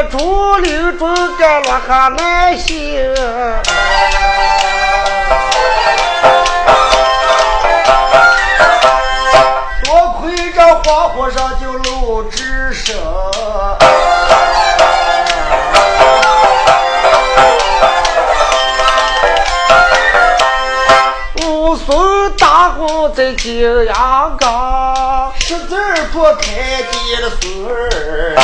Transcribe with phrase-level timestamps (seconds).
[0.00, 1.06] 一株留住
[1.36, 3.14] 个落下难行。
[9.84, 12.96] 多亏这黄河上就路直生。
[21.42, 25.76] 武松大户在景阳冈，识字
[26.10, 26.82] 不开
[27.20, 28.34] 的孙儿。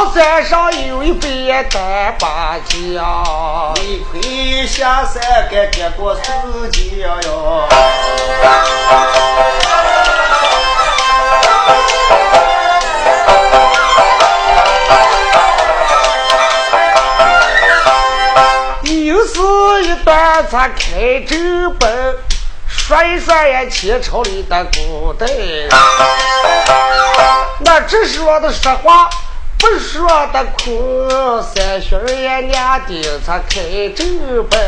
[0.00, 6.22] 梁山上有一位单八将，李逵下山该接过四
[6.70, 7.68] 将哟。
[18.84, 22.16] 又是一段咱开正本，
[22.66, 25.26] 说一说呀前朝里的古代，
[27.58, 29.10] 那只说的实话，
[29.60, 31.10] 不说的苦。
[31.42, 33.60] 三旬爷娘丁咱开
[33.94, 34.58] 正本。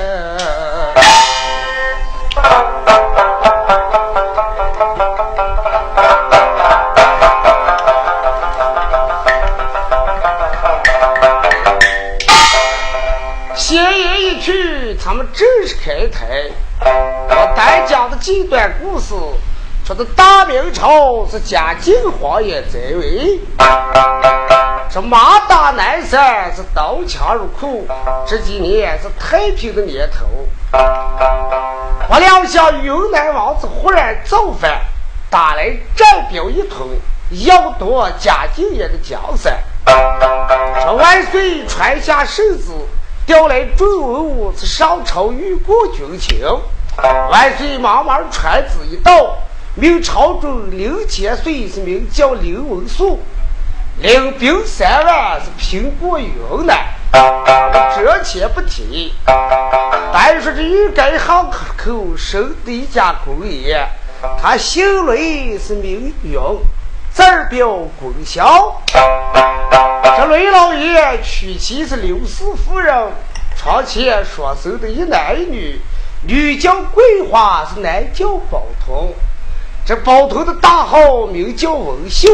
[13.56, 16.50] 闲言一去，咱们正式开台。
[16.84, 19.14] 我单讲的几段故事，
[19.86, 23.41] 说的大明朝是嘉靖皇爷在位，
[24.94, 27.86] 这马大南山是刀枪入库，
[28.26, 30.26] 这几年是太平的年头。
[32.06, 34.82] 不料想云南王子忽然造反，
[35.30, 36.88] 打来战表一通，
[37.47, 39.58] 要夺嘉靖爷的江山。
[39.86, 42.64] 这万岁传下圣旨。
[43.24, 46.44] 调来准文武是上朝御过军情，
[47.30, 49.38] 万岁忙忙传旨一到，
[49.74, 53.20] 命朝中领千岁是名叫刘文素，
[53.98, 56.32] 领兵三万是平过云
[56.66, 56.78] 南。
[57.94, 59.12] 这且不提，
[60.12, 63.86] 单说这玉盖巷口生的一家公爷，
[64.41, 66.41] 他姓雷是名云，
[67.12, 67.69] 字儿表
[68.00, 68.80] 功效。
[70.16, 73.12] 这雷老爷娶妻是刘氏夫人，
[73.56, 75.78] 床前所生的一男一女，
[76.27, 79.12] 女叫桂花，是男叫宝通。
[79.84, 82.30] 这宝通的大号名叫文秀，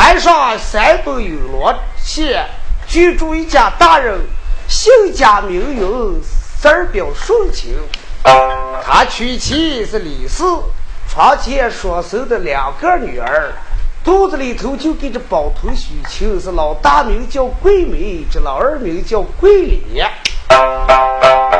[0.00, 2.46] 单上山东永乐县
[2.86, 4.16] 居住一家大人，
[4.68, 7.74] 姓贾名云，字表顺情。
[8.22, 10.44] 他娶妻是李氏，
[11.08, 13.52] 床前所生的两个女儿。
[14.04, 20.08] 肚子里头就给这宝通许亲，是老大名叫桂梅，这老二名叫桂莲。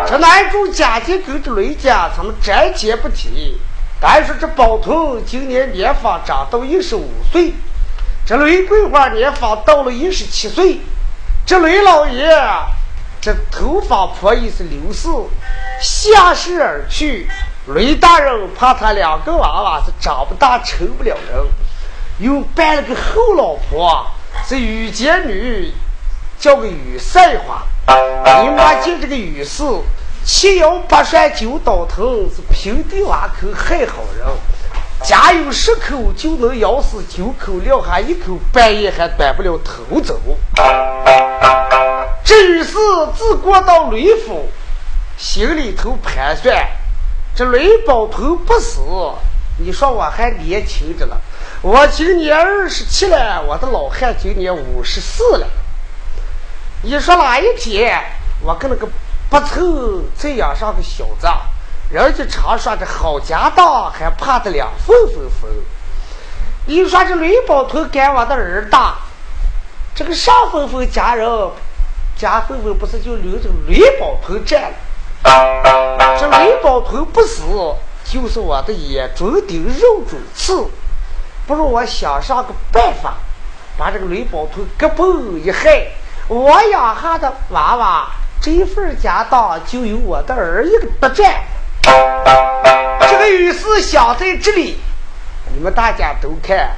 [0.06, 3.58] 这男主家境跟这雷家，咱们暂且不提。
[4.00, 7.52] 单说这宝通今年年方长到一十五岁，
[8.28, 10.78] 这雷桂花年方到了一十七岁。
[11.46, 12.28] 这雷老爷
[13.22, 15.08] 这头发破衣是流逝，
[15.80, 17.26] 下世而去。
[17.68, 21.42] 雷大人怕他两个娃娃是长不大成不了人。
[22.18, 24.06] 又办了个后老婆，
[24.46, 25.72] 是雨洁女，
[26.38, 27.62] 叫个雨赛花。
[28.42, 29.64] 你妈见这个雨氏，
[30.22, 34.26] 七摇八扇九倒腾，是平地挖口害好人。
[35.08, 40.20] 家有十口就能咬死九口，撂下一口，半夜还端不了头走。
[42.22, 42.74] 这雨氏
[43.16, 44.50] 自过到雷府，
[45.16, 46.54] 心里头盘算：
[47.34, 48.82] 这雷宝头不死，
[49.56, 51.18] 你说我还年轻着了。
[51.62, 55.46] 我今年二十七了，我的老汉今年五十四了。
[56.82, 57.98] 你说哪一天
[58.42, 58.86] 我跟那个
[59.30, 61.26] 不凑这样上个小子，
[61.90, 65.50] 人家常说这好家当还怕得了分分分。
[66.66, 68.94] 你说这雷宝头干我的儿大，
[69.94, 71.26] 这个上分分家人
[72.14, 76.18] 家分分不是就留着雷宝屯占了？
[76.20, 77.42] 这雷宝屯不死，
[78.04, 80.68] 就是我的眼中钉、肉中刺。
[81.46, 83.14] 不如我想上个办法，
[83.78, 85.86] 把这个雷宝屯胳膊一害，
[86.28, 88.10] 我养下的娃娃
[88.42, 91.42] 这份家当就由我的儿一个独占。
[93.00, 94.78] 这个雨是想在这里，
[95.54, 96.70] 你们大家都看，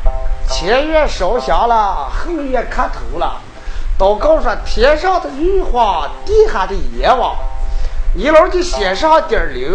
[0.49, 3.41] 前院烧香了，后院磕头了，
[3.99, 7.37] 祷告说天上的玉皇，地下的阎王，
[8.15, 9.71] 一楼就写上点灵，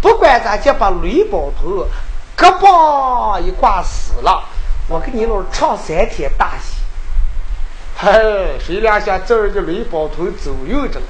[0.00, 1.86] 不管咱家把雷宝头。
[2.36, 4.44] 胳膊一挂死了，
[4.86, 6.76] 我给你老唱三天大戏。
[7.98, 11.06] 嘿，谁俩想这儿的雷宝头走运着了？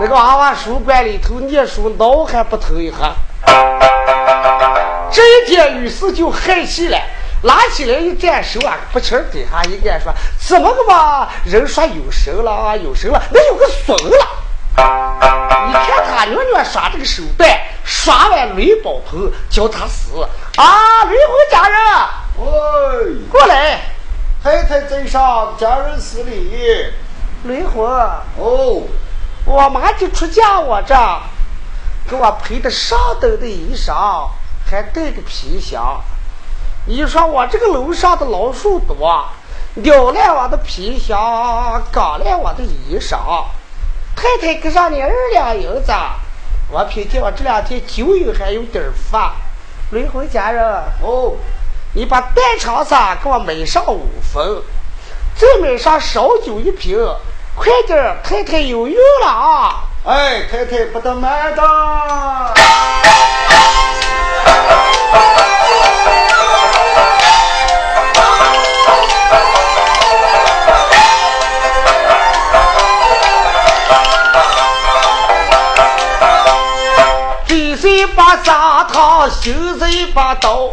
[0.00, 3.14] 那个娃娃书馆里头念书，脑还不疼一下。
[5.10, 6.98] 这一天，于是就害气了，
[7.42, 11.28] 拿起来一展手啊，不轻底下一按说：“怎么个嘛？
[11.44, 14.26] 人说有神了，有神了，那有个怂了。”
[14.74, 17.50] 你看他娘娘耍这个手段，
[17.84, 20.22] 耍完雷宝头叫他死
[20.56, 21.04] 啊！
[21.04, 21.78] 雷虎家人，
[22.38, 23.80] 喂，过来，
[24.42, 26.90] 太太在上，家人施礼。
[27.44, 28.82] 雷虎，哦，
[29.44, 30.94] 我妈就出嫁我这，
[32.08, 34.28] 给我配的上等的衣裳，
[34.64, 36.00] 还带个皮箱。
[36.86, 39.24] 你说我这个楼上的老鼠多，
[39.74, 43.44] 撩烂我的皮箱，搞烂我的衣裳。
[44.14, 45.92] 太太给上你二两银子，
[46.70, 49.34] 我凭借我这两天酒瘾还有点发。
[49.90, 50.64] 轮回家人，
[51.02, 51.32] 哦，
[51.94, 54.62] 你把蛋肠子给我买上五分，
[55.34, 56.96] 再买上烧酒一瓶，
[57.54, 59.84] 快点，太太有用了啊！
[60.04, 61.62] 哎，太太不得慢的。
[78.14, 79.50] 把砂糖，修
[79.80, 80.68] 这把刀，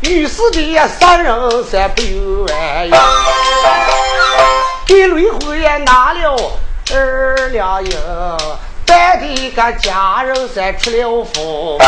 [0.00, 2.98] 于是的三人三不由哎呀。
[4.86, 6.36] 给雷虎也拿了
[6.92, 7.90] 二两银，
[8.84, 11.78] 带的个家人才出了府。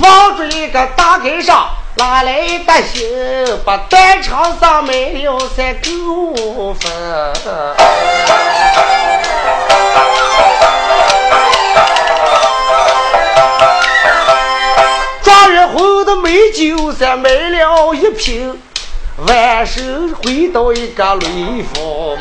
[0.00, 6.90] 望着一个大街上拉来的行，把蛋场上买了三九分。
[16.22, 18.60] 美酒才买了一瓶，
[19.26, 19.82] 完手
[20.22, 22.16] 回到一个雷府，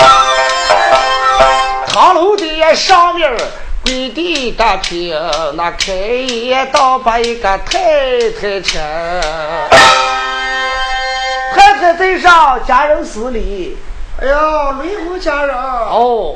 [1.88, 3.32] 堂楼的上面
[3.86, 5.18] 跪地大平，
[5.54, 8.82] 那开言道把一个太太请，
[11.56, 13.78] 太太在上，家人死礼。
[14.22, 16.36] 哎呀，雷府家人哦。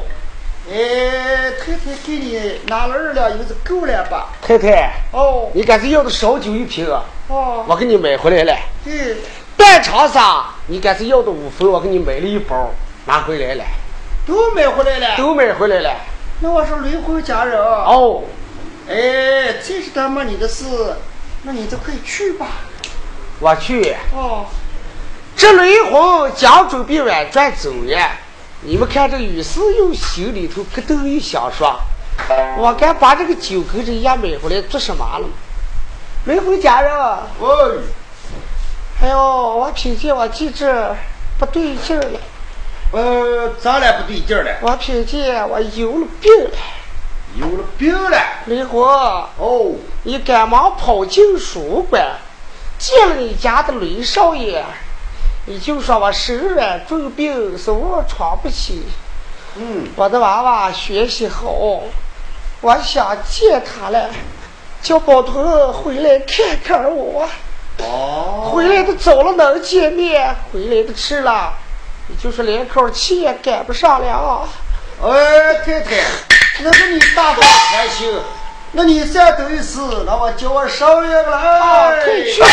[0.72, 4.30] 哎，太太给你拿了二两银子够了吧？
[4.42, 7.04] 太太，哦，你刚才要的烧酒一瓶啊？
[7.28, 8.56] 哦，我给你买回来了。
[8.86, 9.18] 对，
[9.64, 12.70] 蛋肠上你干脆要的五分，我给你买了一包，
[13.06, 13.64] 拿回来了。
[14.28, 15.16] 都买回来了？
[15.16, 15.90] 都买回来了。
[16.42, 17.58] 那我是离婚家人。
[17.58, 18.24] 哦，
[18.90, 20.66] 哎，这是他妈你的事，
[21.44, 22.46] 那你就快去吧。
[23.40, 23.96] 我去。
[24.14, 24.48] 哦，
[25.38, 28.12] 这离婚将准备完转走呀。
[28.64, 31.80] 你们看这雨丝又心里头咯噔一想说
[32.60, 35.26] ：“我该把这个酒跟人家买回来做什么了？”
[36.26, 36.92] 没回家人。
[37.40, 37.80] 喂，
[39.04, 39.18] 哎呦，
[39.58, 40.96] 我听见我记着
[41.38, 42.20] 不对劲了。
[42.94, 44.60] 呃，咋了不对劲了？
[44.62, 46.52] 我听见我有了病了。
[47.36, 48.18] 有了病了。
[48.46, 48.80] 李虎。
[48.80, 49.76] 哦。
[50.04, 52.16] 你赶忙跑进书馆，
[52.80, 54.64] 见了你家的雷少爷。
[55.48, 58.84] 你就说我手软重病是卧床不起，
[59.58, 61.52] 嗯，我的娃娃学习好，
[62.62, 64.10] 我想见他了，
[64.82, 67.28] 叫宝头回来看看我。
[67.80, 71.54] 哦，回来的走了能见面，回来的迟了，
[72.08, 74.48] 你就是连口气也赶不上了。
[75.04, 76.04] 哎，太太，
[76.60, 78.20] 那是你大方开心，
[78.72, 82.02] 那你再等一次，那我叫我少爷来。
[82.04, 82.44] 快去。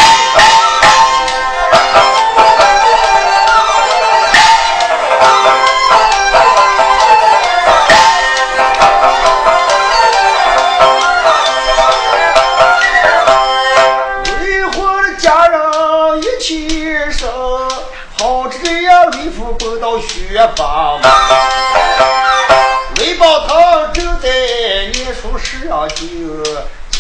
[25.41, 26.05] 念书时啊，就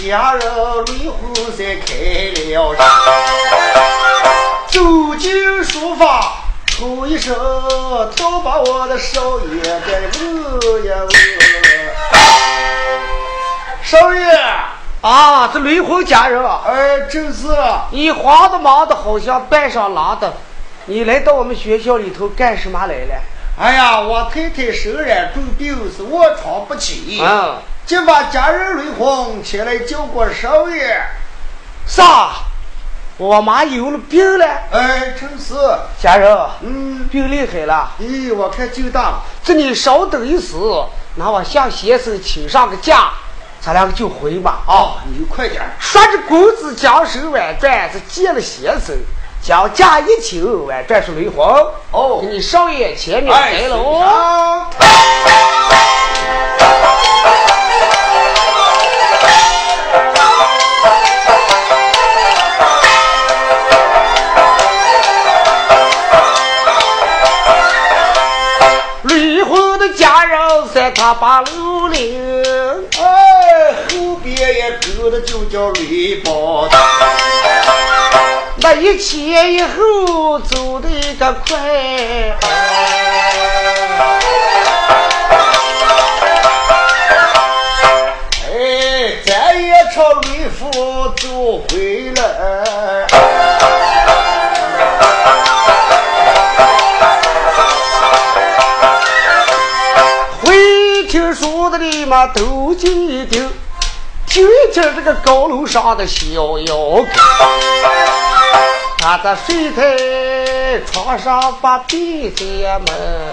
[0.09, 0.43] 家人
[0.87, 1.93] 离婚才开
[2.35, 2.79] 了声，
[4.69, 6.33] 走进书房。
[6.79, 7.37] 哭一声，
[8.17, 11.11] 都把我的少爷给问呀问。
[13.83, 14.25] 少爷
[15.03, 17.49] 啊，这雷洪家人啊，哎，正是。
[17.91, 20.33] 你慌的忙的，好像半上狼的。
[20.87, 23.15] 你来到我们学校里头干什么来了？
[23.59, 27.21] 哎呀，我太太身染重病，是卧床不起。
[27.21, 27.59] 嗯，
[27.91, 30.97] 就把家人雷洪前来叫过少爷。
[31.89, 32.31] 啥？
[33.17, 35.55] 我妈有了病了，哎，正是
[36.01, 37.91] 家人，嗯，病厉害了。
[38.01, 40.55] 咦，我看就当，这你稍等一时，
[41.17, 43.11] 那我向先生请上个假，
[43.61, 44.61] 咱两个就回吧。
[44.69, 45.61] 啊，你就快点。
[45.81, 48.95] 说着，公子将手挽转，是见了先生，
[49.43, 51.45] 将价一求，哎，这是雷锋。
[51.91, 54.01] 哦，给你少爷前面来喽。
[54.79, 54.87] 雷
[71.11, 72.45] 八八路岭，
[73.01, 76.69] 哎，后边也跟的就叫瑞宝。
[78.59, 80.89] 那一前一后走的
[81.19, 81.59] 个快，
[102.35, 103.49] 都记得，
[104.27, 107.07] 听一听这个高楼上的小妖怪。
[108.99, 112.45] 他在睡在床上把被子
[112.87, 113.33] 们，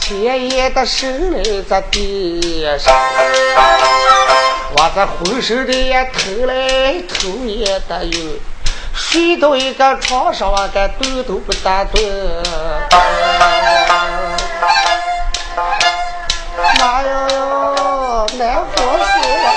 [0.00, 2.94] 天也的伸来在地上，
[4.76, 8.40] 我这浑身的也疼来头也的晕，
[8.94, 12.00] 睡到一个床上我个动都不打动。
[16.78, 17.28] 妈呀
[18.62, 19.50] 呀，难活死了！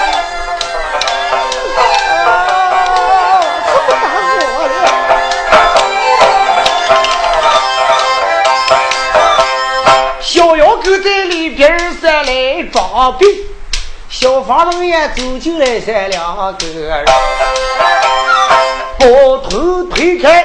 [10.21, 13.27] 小妖狗在里边三来装病，
[14.09, 17.05] 消防人员走进来三两个人，
[18.97, 19.05] 把
[19.49, 20.43] 头推开，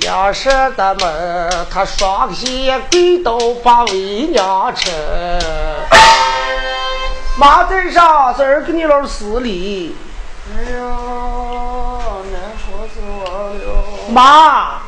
[0.00, 3.92] 两扇的门，他双膝跪倒把为
[4.30, 4.92] 娘称。
[7.42, 9.96] 妈在上，这儿给你老施礼。
[10.54, 10.78] 哎呀，
[12.30, 13.24] 难活死我
[13.58, 14.12] 了！
[14.12, 14.78] 妈，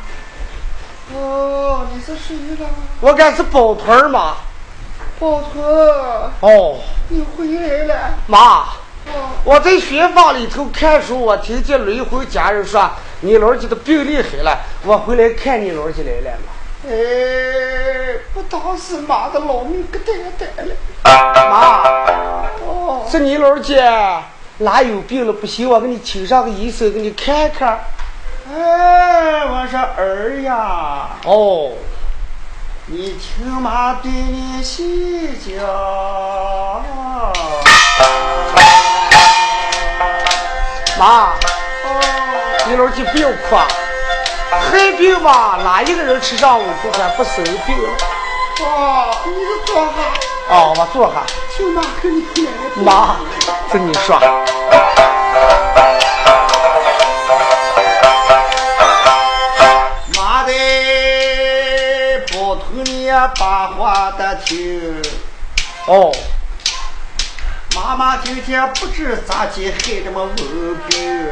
[1.13, 2.69] 哦，你是谁了？
[3.01, 4.37] 我该是宝屯儿妈。
[5.19, 5.65] 宝屯，
[6.39, 8.15] 哦，你回来了。
[8.29, 8.39] 妈，
[9.07, 12.89] 哦，我在学坊里头看书，我听见雷辉家人说
[13.23, 16.54] 你老姐的病厉害了，我回来看你老姐来了嘛。
[16.87, 20.75] 哎，不当是妈的老命给带带了。
[21.05, 21.83] 妈，
[22.67, 23.83] 哦，是你老姐
[24.59, 25.33] 哪有病了？
[25.33, 27.81] 不行，我给你请上个医生给你看看。
[28.53, 31.73] 哎，我说儿呀，哦，
[32.87, 35.65] 你听妈对你细讲。
[40.99, 41.33] 妈，
[41.85, 42.01] 哦，
[42.69, 43.57] 你老姐不要哭，
[44.61, 47.89] 害病嘛，哪一个人吃上五谷还不生病了？
[48.65, 49.93] 哇，你是做哈？
[50.49, 51.25] 哦，我坐下。
[51.57, 52.83] 听妈跟你来。
[52.83, 53.17] 妈，
[53.71, 54.19] 是你说。
[60.17, 60.53] 妈的，
[62.33, 65.03] 包头你把话的听。
[65.87, 66.13] 哦，
[67.75, 70.35] 妈妈今天不知咋地害这么文
[70.89, 71.31] 病。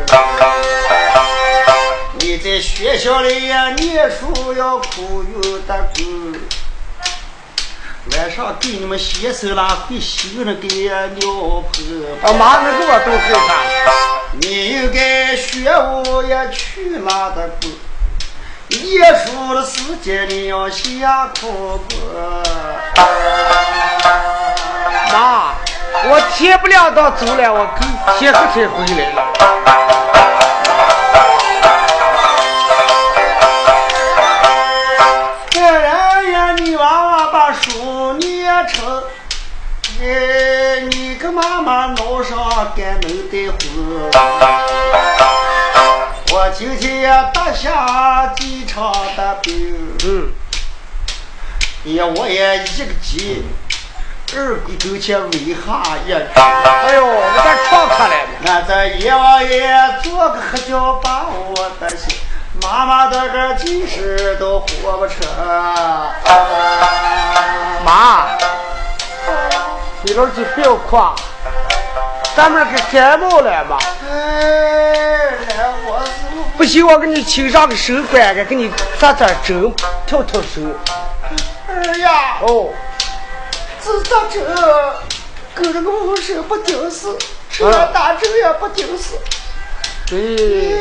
[2.18, 6.36] 你在学校里呀念书要苦有的苦，
[8.12, 10.66] 晚上给你们洗手啦，会洗那个
[11.16, 12.04] 尿盆。
[12.22, 13.40] 啊妈，那给我都会干。
[14.40, 17.70] 你应该学我也去哪的过，
[18.68, 22.42] 念书的时间你要下苦过。
[25.12, 25.54] 妈，
[26.10, 27.88] 我天不亮到走了，我跟
[28.18, 29.91] 天黑才回来了。
[42.74, 44.10] 干能的婚。
[46.32, 50.32] 我今天呀打下几场的病，嗯，
[51.94, 53.44] 呀，我也一个急，
[54.34, 56.12] 二鬼头前围下一。
[56.12, 58.28] 哎呦，我这创开来了。
[58.46, 62.16] 俺这阎王爷做个黑叫把我的心，
[62.62, 65.16] 妈妈的个今世都活不成。
[67.84, 68.28] 妈，
[70.02, 70.96] 你老姐不要哭，
[72.34, 73.78] 咱们这感冒了嘛。
[74.10, 74.14] 哎，
[75.48, 76.10] 来我是
[76.56, 79.72] 不行，我给你请上个手管子，给你扎扎针，
[80.06, 80.62] 跳跳手。
[81.68, 82.70] 儿呀，哦，
[83.78, 84.42] 自打针，
[85.54, 87.14] 跟着个护士不顶事，
[87.50, 89.18] 吃了打针也不顶事。
[90.06, 90.72] 对，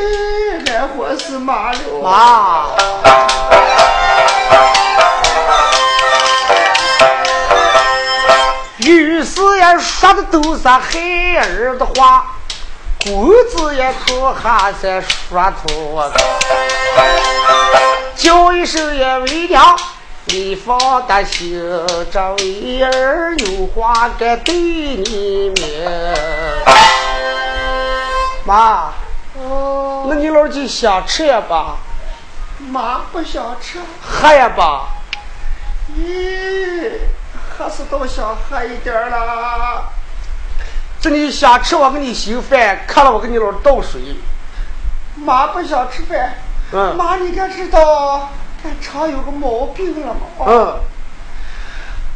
[0.52, 1.78] 哎，来我是麻了。
[2.02, 2.68] 妈，
[8.84, 10.98] 有时也说的都是孩
[11.38, 12.26] 儿的话，
[13.04, 16.20] 公子也从哈才说出我的。
[18.16, 19.76] 叫一声也为娘，
[20.24, 21.60] 你放得心，
[22.10, 25.88] 这为儿有话该对你明。
[28.44, 28.92] 妈，
[29.34, 31.76] 哦，那你老就想吃呀吧？
[32.58, 33.78] 妈不想吃。
[34.00, 34.88] 喝呀吧？
[35.96, 36.90] 咦，
[37.58, 39.84] 还是倒想喝一点啦。
[41.00, 44.00] 这你想吃，我给你行饭；渴了，我给你老倒水。
[45.16, 46.34] 妈不想吃饭。
[46.72, 46.96] 嗯。
[46.96, 48.30] 妈，你该知道
[48.64, 50.20] 俺肠有个毛病了吗？
[50.46, 50.80] 嗯。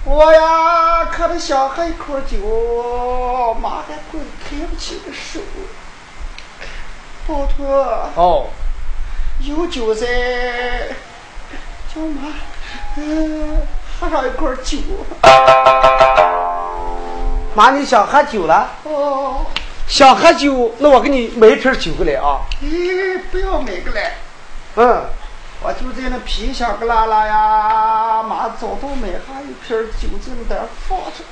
[0.05, 5.41] 我呀，可得想喝一口酒，妈还怪开不起个手。
[7.27, 7.65] 包头。
[8.15, 8.47] 哦。
[9.41, 10.07] 有酒噻，
[11.93, 12.33] 叫妈，
[12.97, 13.61] 嗯，
[13.99, 14.79] 喝上一罐酒。
[17.55, 18.69] 妈，你想喝酒了？
[18.85, 19.47] 哦。
[19.89, 22.41] 想喝酒，那我给你买一瓶酒过来啊。
[22.63, 24.15] 咦，不要买个来。
[24.75, 25.05] 嗯。
[25.63, 31.25] 我就在那皮箱个拉拉呀，妈早都买下一瓶酒在那点放着。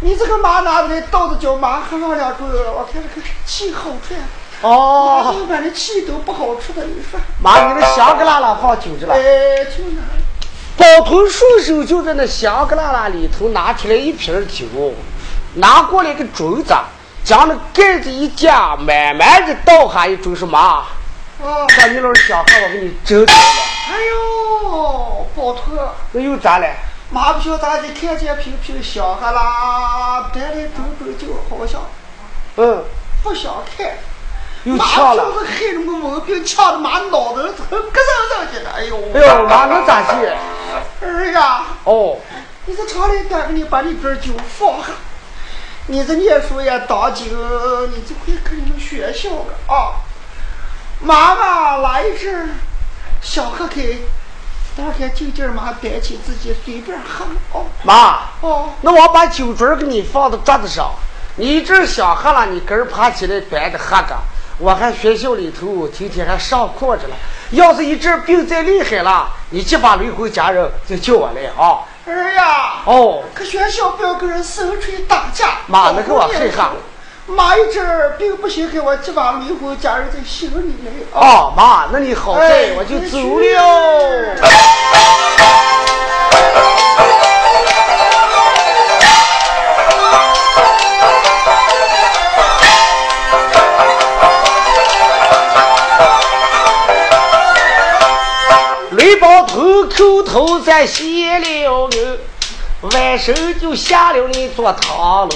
[0.00, 4.20] 你这个妈拿来倒着叫妈喝上两口，我看这个气好出来。
[4.62, 5.36] 哦。
[5.38, 7.20] 我反正气都不好出的，你说。
[7.42, 9.14] 妈，你那香格拉拉放酒着了。
[9.14, 10.00] 哎，就那。
[10.80, 14.94] 包头顺手就在那香格拉拉里头拿出来一瓶酒，
[15.56, 16.74] 拿过来个盅子，
[17.22, 20.86] 将那盖子一夹，慢慢的倒下一盅，说妈。
[21.42, 21.66] 哦。
[21.76, 23.38] 把你老想喝，我给你蒸酒了。
[23.90, 25.72] 哎呦，宝头。
[26.12, 26.66] 那又咋了？
[27.10, 31.82] 妈不晓得，你看见瓶瓶香喝啦，带来整整酒好像。
[32.56, 32.84] 嗯。
[33.22, 33.86] 不想看。
[34.64, 35.24] 又呛了。
[35.24, 38.70] 妈就是害那个毛病，呛的妈脑子疼，咯噔噔的。
[38.70, 38.96] 哎呦。
[39.14, 40.26] 哎呦，妈能咋地？
[41.00, 41.64] 儿呀。
[41.84, 42.18] 哦。
[42.66, 44.88] 你这常来单给你把那瓶酒放下。
[45.86, 49.96] 你这念书也当紧，你就快跟你们学校了啊。
[51.00, 52.50] 妈妈来一阵
[53.22, 53.76] 想喝开，
[54.76, 57.64] 第二天就劲儿妈端起自己随便喝哦。
[57.82, 58.20] 妈。
[58.42, 58.68] 哦。
[58.82, 60.92] 那我把酒樽给你放到桌子上，
[61.36, 64.16] 你一阵想喝了，你根爬起来端着喝个。
[64.60, 67.16] 我还学校里头天天还上课着了，
[67.52, 71.80] 要是一阵病再厉害了，你去把雷回家人就叫我来啊！
[72.06, 75.60] 儿呀，哦，可学校不要跟人生吹打架。
[75.66, 76.72] 妈，那给我看哈。
[77.26, 80.92] 妈一阵病不行，给我去把雷回家人在心里来。
[81.18, 84.36] 哦，妈，那你好在，我就走了。
[100.70, 102.18] 见洗了个，
[102.82, 105.34] 外手就下了那座堂楼，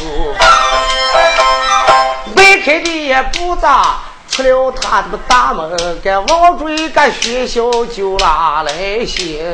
[2.36, 3.96] 外开的也不咋。
[4.30, 9.44] 出了他这个大门，赶往住一个学校就拉来行。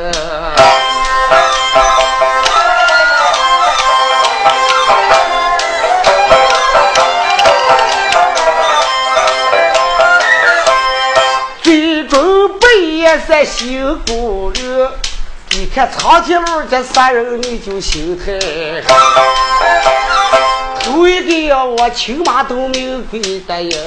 [11.63, 14.93] 最准备也是新姑娘。
[15.53, 18.39] 你看长天路这三人你就心态。
[20.79, 23.79] 头一个呀我亲妈都没跪的呀，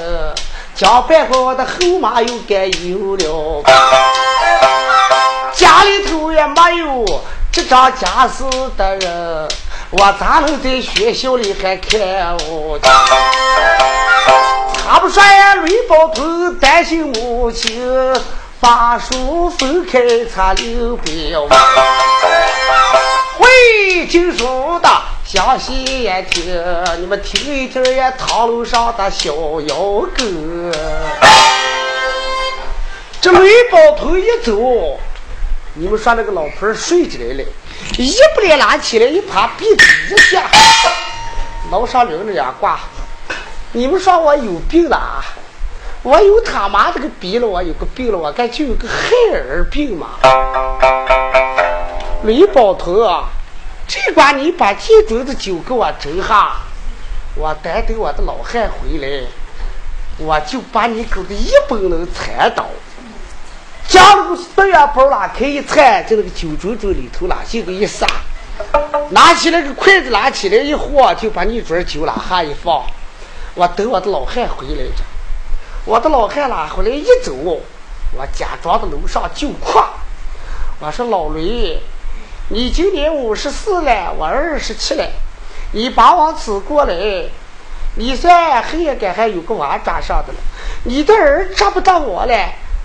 [0.75, 3.63] 将半个我的后妈又该有了。
[5.53, 7.05] 家里头也没有
[7.49, 8.43] 这张家世
[8.75, 9.47] 的人，
[9.91, 12.77] 我咋能在学校里还看我？
[14.85, 18.13] 他不说呀，绿包头担心母亲。
[18.63, 21.45] 把书分开，擦溜标。
[23.37, 24.89] 会听书的，
[25.25, 26.45] 详细也听。
[26.97, 29.33] 你们听一听呀，堂楼上的小
[29.67, 29.75] 妖
[30.15, 30.71] 歌。
[33.19, 34.97] 这雷包头一走，
[35.73, 37.43] 你们说那个老婆睡起来了，
[37.97, 40.49] 一不连拉起来，一趴鼻子一下，
[41.69, 42.79] 楼上领着两挂。
[43.73, 45.19] 你们说我有病了啊？
[46.03, 50.19] 我有他妈这个病了，我有个病了，我感觉有个害儿病嘛。
[52.23, 53.29] 雷包头啊，
[53.87, 56.57] 这关你把这桌子酒给我斟下，
[57.35, 59.23] 我待等我的老汉回来，
[60.17, 62.65] 我就把你狗的一本能踩倒。
[63.87, 68.05] 将那个豆芽包拉开一铲，在那个酒盅盅里头拉进个一撒，
[69.11, 72.83] 拿起来个筷子拿起来一和，就把你桌酒拉下一放，
[73.55, 75.12] 我等我的老汉回来着。
[75.85, 79.79] 我的老汉拉回来一走，我假装到楼上就哭。
[80.79, 81.77] 我说老雷，
[82.47, 85.05] 你今年五十四了，我二十七了，
[85.73, 87.25] 你把我娶过来，
[87.95, 90.39] 你算黑也该还有个娃抓上的了。
[90.85, 92.33] 你的儿抓不到我了，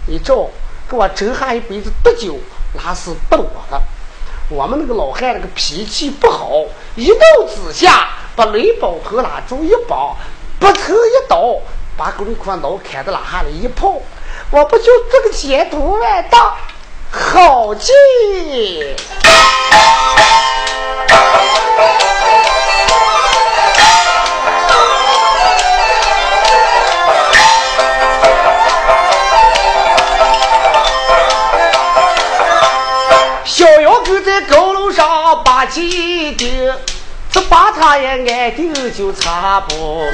[0.09, 0.49] 你照
[0.91, 2.37] 给我整下一杯子毒酒，
[2.75, 3.81] 那是不我的。
[4.49, 6.51] 我们那个老汉那个脾气不好，
[6.97, 10.17] 一怒之下把雷宝头拉住一把，
[10.59, 11.55] 不头一刀
[11.99, 14.01] 把狗块脑砍到拉下来一泡，
[14.53, 16.55] 我不就这个前途万大，
[17.11, 18.95] 好计！
[33.45, 36.47] 逍遥狗在高楼上把鸡丢，
[37.33, 40.05] 这把他也挨丢就差不多。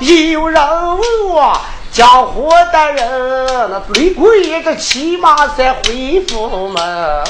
[0.00, 0.62] 有人
[0.96, 7.24] 问我江湖的人，那最贵的骑马在回府门。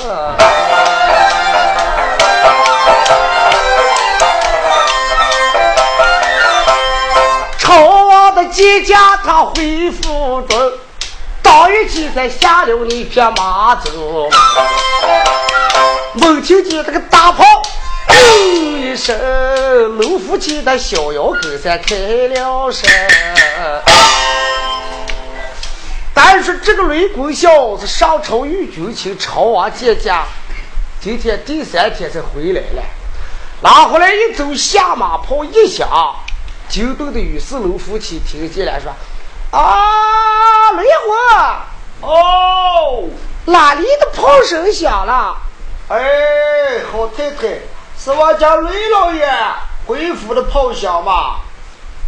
[7.58, 10.72] 朝王的接驾他回府中。
[11.40, 14.28] 当日记在下了那匹马走，
[16.12, 17.42] 猛听见这个大炮
[18.88, 19.16] 一声，
[19.98, 21.94] 楼夫妻的逍遥狗才开
[22.28, 22.88] 了声。
[26.14, 30.24] 但是这个雷公小子上朝御军请朝王见驾，
[31.00, 32.82] 今天第三天才回来了。
[33.60, 36.14] 拿回来一走，下马炮一响，
[36.68, 38.92] 惊动的雨四楼夫妻听见了，说。
[39.50, 40.84] 啊，雷
[42.00, 42.06] 火！
[42.06, 43.08] 哦，
[43.46, 45.36] 哪里的炮声响了？
[45.88, 45.98] 哎，
[46.92, 47.58] 好太太，
[47.98, 49.28] 是我家雷老爷
[49.86, 51.40] 回府的炮响嘛？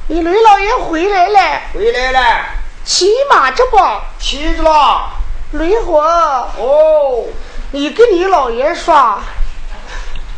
[0.06, 1.60] 你雷老爷回来了？
[1.74, 2.46] 回来了，
[2.84, 3.76] 骑马着不？
[4.18, 5.10] 骑着了。
[5.52, 7.24] 雷火，哦，
[7.72, 9.18] 你跟你老爷说，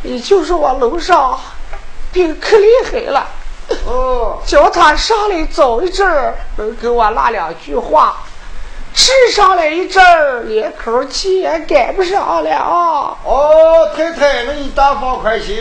[0.01, 1.39] 你就是我楼上
[2.11, 3.27] 病可厉害了。
[3.85, 8.15] 哦，叫他上来走一阵儿，能给我拉两句话；
[8.95, 13.17] 迟上了一阵儿，连口气也赶不上了啊！
[13.23, 15.57] 哦，太太，那你大方宽心。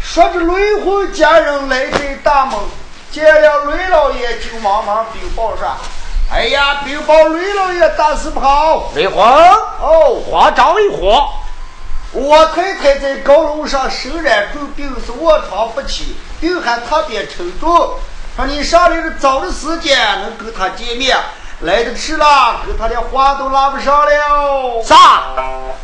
[0.00, 2.58] 说着，雷魂家人来在大门，
[3.10, 5.66] 见了雷老爷，就忙忙禀报说
[6.32, 8.90] ：“哎呀，禀报雷老爷大事不好！
[8.94, 11.24] 雷魂，哦，慌张为何？”
[12.12, 17.94] 我太太在高楼上身染重病，是卧床不起，病还特别沉重。
[18.40, 21.14] 说你上来的早的时间能跟他见面，
[21.60, 24.82] 来的迟了，跟他连话都拉不上了。
[24.82, 24.96] 啥？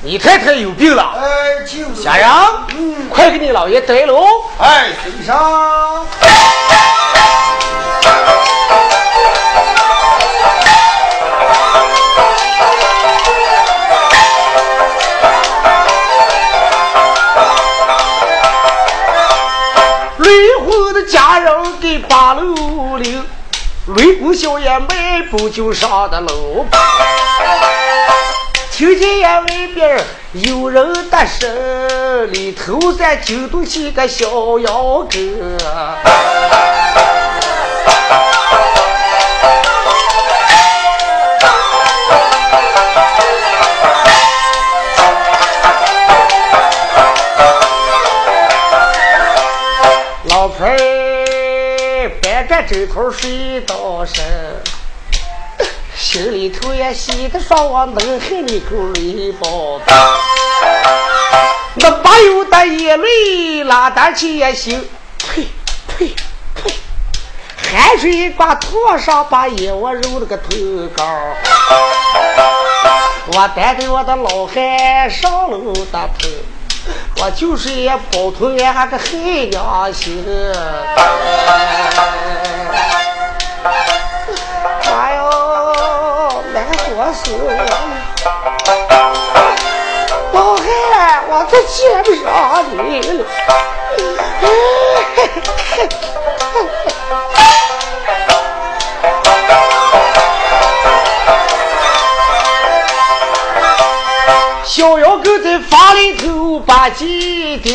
[0.01, 1.19] 你太太有病了？
[1.21, 2.03] 哎，就是。
[2.03, 2.31] 家人，
[2.79, 4.27] 嗯，快给你老爷带喽。
[4.59, 6.07] 哎，身上。
[23.97, 26.67] 雷公小爷迈步就上的楼。
[28.71, 35.57] 听见院外边有人的声，里头在惊动起个小妖哥。
[52.69, 54.25] 枕头睡到深，
[55.97, 59.85] 心里头也喜得说我能害你狗雷包子，
[61.77, 64.85] 那没有的眼泪拉得起也行，
[65.19, 65.47] 呸
[65.87, 66.13] 呸
[66.57, 66.75] 呸！
[67.71, 70.49] 汗水一刮，头上把眼窝揉了个头
[70.97, 71.05] 高。
[73.29, 76.29] 我带着我的老汉上楼打头。
[77.19, 80.25] 我就是也包头也还个黑娘心，
[90.33, 92.25] 老汉，我可见不上
[92.71, 93.25] 你了。
[104.65, 107.73] 逍遥狗在房里头把鸡丢，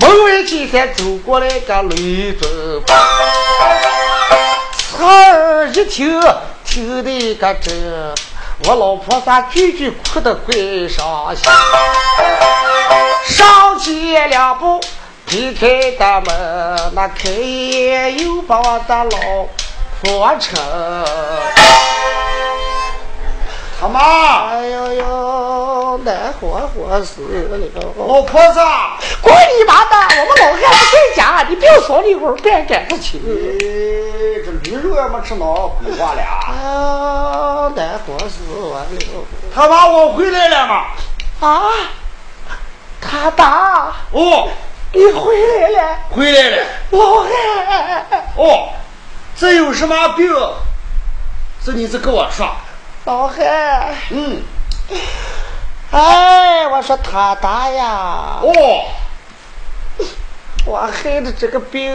[0.00, 2.48] 门外今天走过来个雷总，
[4.78, 6.22] 侧耳一听，
[6.64, 8.14] 听得个真，
[8.62, 10.54] 我老婆咋句句哭得怪
[10.88, 11.44] 伤心。
[13.26, 14.80] 上前两步
[15.26, 19.46] 推开大门，那开眼又把我的老
[20.00, 20.56] 婆扯。
[23.80, 25.04] 他妈，哎呦呦，
[25.98, 27.58] 难活活死了！
[27.96, 28.60] 老婆子，
[29.22, 29.96] 滚你妈的！
[30.20, 33.20] 我们老汉子在家，你别说你会儿别干事情。
[33.24, 36.22] 这驴肉也没吃孬，鬼话了。
[36.22, 38.86] 啊，难活死我了！
[39.54, 40.84] 他妈，我回来了吗？
[41.40, 41.62] 啊，
[43.00, 44.48] 他爸，哦，
[44.92, 46.64] 你回来了，回来了。
[46.90, 47.30] 老汉。
[48.36, 48.68] 哦，
[49.36, 50.26] 这有什么病？
[51.64, 52.46] 这你是跟我说。
[53.04, 53.94] 老汉。
[54.10, 54.42] 嗯。
[55.94, 58.40] 哎，我说他大呀。
[58.42, 58.52] 哦。
[60.66, 61.88] 我孩子这个病，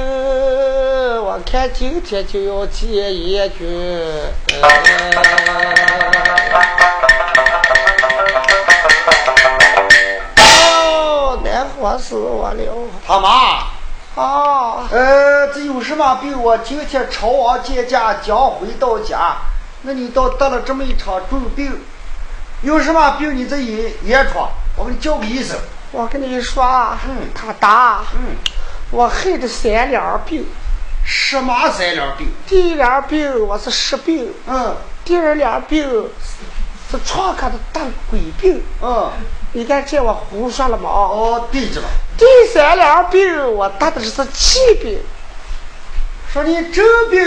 [1.21, 3.67] 我看今天就要见阎君。
[10.37, 12.73] 哦，难活死我了！
[13.05, 13.67] 他妈。
[14.15, 14.87] 啊。
[14.89, 16.41] 呃，这有什么病？
[16.41, 19.35] 我今天朝王见驾，将回到家。
[19.81, 21.83] 那你倒得了这么一场重病，
[22.61, 23.35] 有什么病？
[23.35, 25.57] 你这一验床，我给你叫个医生。
[25.91, 26.63] 我跟你说，
[27.07, 28.35] 嗯，他大，嗯。
[28.91, 30.45] 我害的三两病，
[31.05, 32.27] 什么三两病？
[32.47, 34.75] 第一两病我是湿病，嗯。
[35.05, 36.09] 第二两病
[36.91, 39.11] 是创可的大鬼病，嗯。
[39.53, 40.89] 你看见我胡说了吗？
[40.89, 41.87] 哦，对着了。
[42.17, 44.99] 第三两病我得的是气病。
[46.31, 47.19] 说你这病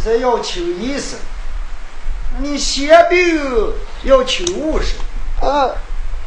[0.00, 1.18] 是要求医生，
[2.38, 3.72] 你邪病
[4.02, 4.94] 要请巫师。
[5.42, 5.74] 嗯。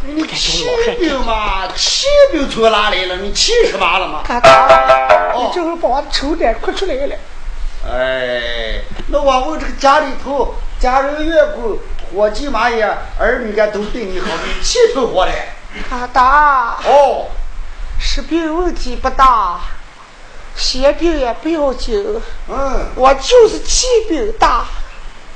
[0.01, 0.65] 你气
[0.97, 1.67] 病嘛？
[1.75, 3.17] 气病从哪来了？
[3.17, 4.21] 你气什么了吗？
[4.25, 7.15] 他大，你这会把我的丑脸哭出来了。
[7.85, 11.77] 哎，那我问这个家里头家人员工、
[12.13, 12.81] 伙计嘛也
[13.17, 15.31] 儿女家都对你好，你气成活的。
[15.89, 16.77] 他大。
[16.85, 17.27] 哦，
[17.99, 19.59] 是病问题不大，
[20.55, 22.21] 邪病也不要紧。
[22.47, 24.65] 嗯，我就是气病大，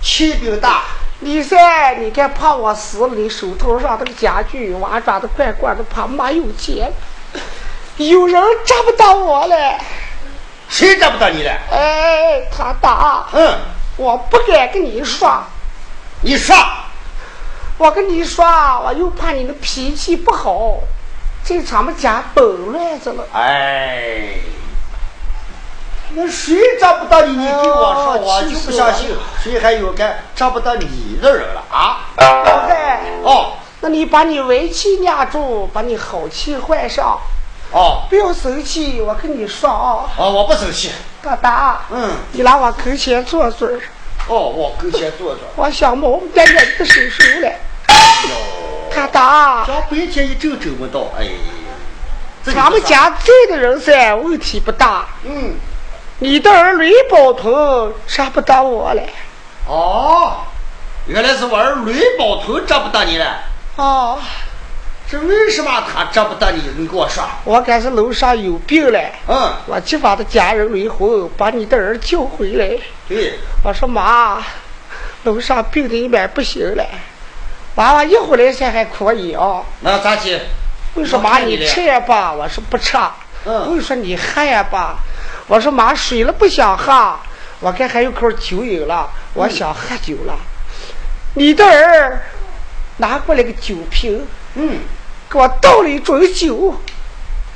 [0.03, 0.83] 气病大。
[1.21, 6.91] 李三，你看怕我死了，你手头上这个家具、娃抓的罐罐都怕没有钱，
[7.95, 9.79] 有人找不到我了。
[10.67, 11.51] 谁找不到你了？
[11.71, 13.25] 哎，他打。
[13.31, 13.57] 嗯，
[13.95, 15.41] 我不敢跟你说。
[16.21, 16.53] 你说。
[17.77, 18.45] 我跟你说，
[18.85, 20.79] 我又怕你的脾气不好，
[21.43, 23.25] 这咱们家崩乱着了。
[23.33, 24.35] 哎。
[26.15, 27.35] 那谁找不到你？
[27.35, 29.09] 你给我说，我就不相信，
[29.43, 32.05] 谁还有个找不到你的人了啊？
[32.17, 37.19] 老汉，哦，那你把你歪气压住，把你好气换上。
[37.71, 40.05] 哦，不要生气，我跟你说啊。
[40.17, 40.91] 哦，我不生气。
[41.23, 43.67] 大大，嗯，你拿我跟前坐坐。
[44.27, 45.39] 哦，我跟前坐坐。
[45.55, 47.49] 我想毛在你的手手了。
[47.87, 47.95] 哎
[48.29, 51.27] 呦，大大，像白天一整整不到，哎。
[52.45, 55.07] 咱们家在的人噻，问题不大。
[55.23, 55.55] 嗯。
[56.19, 59.01] 你的儿吕宝头找不到我了。
[59.67, 60.37] 哦，
[61.07, 63.41] 原来是我儿吕宝头找不到你了。
[63.75, 64.19] 哦，
[65.09, 66.61] 这为什么他找不到你？
[66.77, 67.23] 你给我说。
[67.43, 68.99] 我该是楼上有病了。
[69.27, 69.53] 嗯。
[69.65, 72.77] 我去把他家人离婚，把你的儿救回来。
[73.09, 73.39] 对。
[73.63, 74.41] 我说妈，
[75.23, 76.85] 楼上病的一般不行了，
[77.75, 79.63] 娃娃一回来才还可以啊。
[79.81, 80.39] 那咋去？
[80.93, 82.97] 我说妈，你吃也罢，我说不吃。
[83.45, 83.75] 嗯。
[83.75, 84.95] 我说你喝也罢。
[85.53, 87.15] 我说妈，水了不想喝，
[87.59, 90.35] 我看还有口酒饮了，我想喝酒了。
[91.35, 92.23] 你的儿
[92.97, 94.79] 拿过来个酒瓶，嗯，
[95.29, 96.73] 给我倒了一盅酒。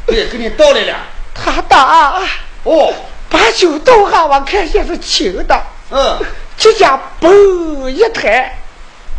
[0.05, 0.95] 对，给你倒来了。
[1.33, 2.21] 他打。
[2.65, 2.93] 哦。
[3.31, 5.60] 把酒倒下，我看见是清的。
[5.89, 6.19] 嗯。
[6.55, 8.60] 这家嘣一抬，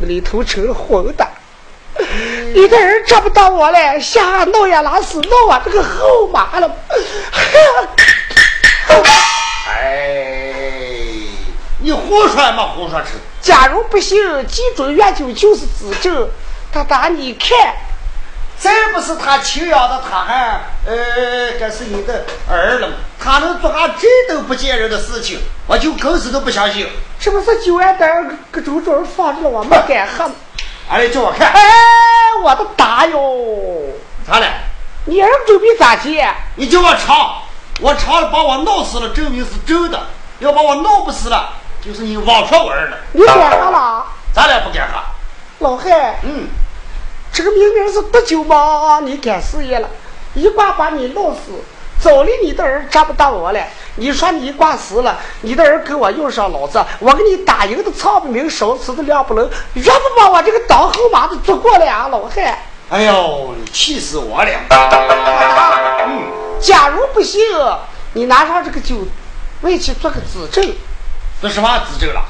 [0.03, 1.27] 里头成了红的。
[2.55, 6.71] 你的人找不到我了，下闹呀拉屎闹我这个后妈了。
[9.69, 9.93] 哎，
[11.79, 12.69] 你胡说嘛？
[12.75, 13.11] 胡说吃。
[13.41, 16.29] 假如不行，记住原酒就是自证。
[16.73, 17.75] 他打你看，
[18.59, 22.89] 再不是他亲养的，他还呃，这是你的儿了。
[23.19, 26.87] 他能做下这都不见人的事情，我就更是都不相信。
[27.19, 29.49] 是不是酒案单搁周桌放着了？
[29.49, 30.31] 我没敢喝。
[30.91, 31.51] 俺来叫我看。
[31.53, 31.63] 哎，
[32.43, 33.95] 我的大哟！
[34.27, 34.47] 咋了？
[35.07, 36.31] 你儿准备咋接？
[36.57, 37.43] 你叫我尝。
[37.81, 39.99] 我查了，把我闹死了，证明是真的；
[40.41, 42.99] 要把我闹不死了，就是你妄说我儿了。
[43.13, 44.05] 你敢喝了？
[44.33, 45.01] 咱俩不敢喝。
[45.61, 46.49] 老汉，嗯，
[47.33, 49.89] 这个明明是毒酒嘛，你敢试验了？
[50.35, 51.41] 一卦把你弄死，
[52.01, 53.61] 早里你的儿找不到我了。
[53.97, 62.59] 你说你一卦死了，你的儿跟我用上老子，我给你打赢的唱不明，烧死的亮不冷，越不把我这个当后妈的做过了啊，老汉！
[62.91, 64.51] 哎呦，你气死我了！
[66.07, 66.48] 嗯。
[66.61, 67.41] 假如不信，
[68.15, 69.07] 你拿上这个酒，
[69.63, 70.75] 为其做个指证。
[71.41, 72.25] 做什么指证了？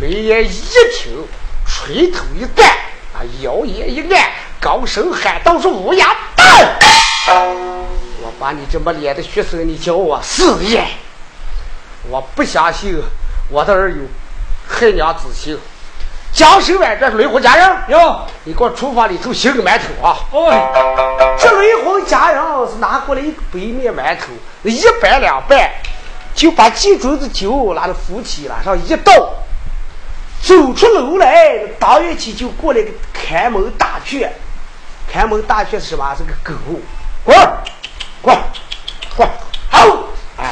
[0.00, 0.48] 雷爷一
[0.92, 1.26] 听，
[1.66, 2.68] 垂头一干，
[3.12, 6.76] 啊，腰眼一按，高声喊道：“是乌鸦蛋！
[8.22, 10.84] 我把你这么脸的学生，你叫我死爷！
[12.08, 13.02] 我不相信
[13.48, 13.98] 我的儿有
[14.68, 15.58] 害娘之心。
[16.34, 20.18] 江十万，这是雷虎家人哟，你给我厨房里头洗个馒头啊！
[20.32, 24.32] 哦，这雷虎家人是拿过来一个白面馒头，
[24.64, 25.70] 一掰两半，
[26.34, 29.12] 就把几柱子酒拿到扶起了上一倒。
[30.42, 34.30] 走出楼来，当月起就过来个看门大雀。
[35.10, 36.14] 看门大雀是什么？
[36.16, 36.52] 是个狗。
[37.24, 37.36] 滚，
[38.20, 38.36] 滚，
[39.16, 39.26] 滚，
[39.70, 39.86] 好，
[40.36, 40.44] 哎，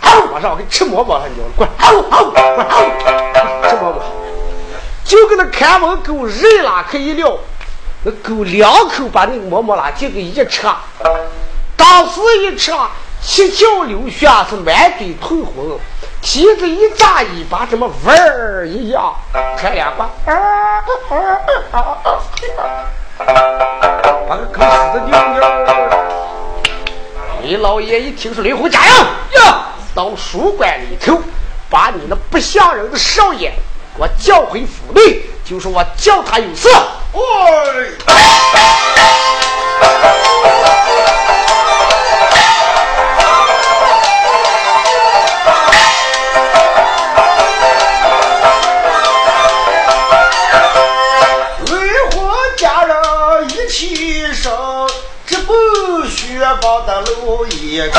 [0.00, 2.80] 好，往上我给你吃馍馍了，你滚，好好，滚，好，
[3.68, 4.00] 吃馍馍。
[5.04, 7.36] 就跟那看门狗人拉开一撂，
[8.04, 10.66] 那狗两口把那个馍馍拉进个一吃，
[11.76, 12.72] 当时一吃，
[13.20, 15.78] 七窍流血，是满嘴通红。
[16.22, 19.14] 蹄子一扎，尾巴这么纹儿一样，
[19.58, 20.08] 开两把，
[24.26, 25.40] 把个狗屎的尿尿。
[27.42, 28.90] 李老爷一听说雷虎家人
[29.42, 31.20] 呀，到书馆里头，
[31.68, 33.52] 把你那不像人的少爷
[33.96, 36.68] 我叫回府内，就说我叫他有事。
[56.60, 57.90] 高的路一个，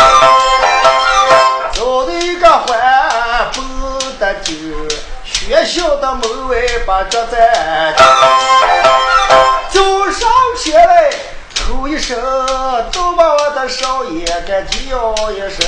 [5.45, 7.93] 学校的门外把脚在
[9.69, 10.27] 走上
[10.57, 11.11] 前来，
[11.67, 12.17] 吼一声，
[12.91, 15.67] 都把我的少爷给叫一声，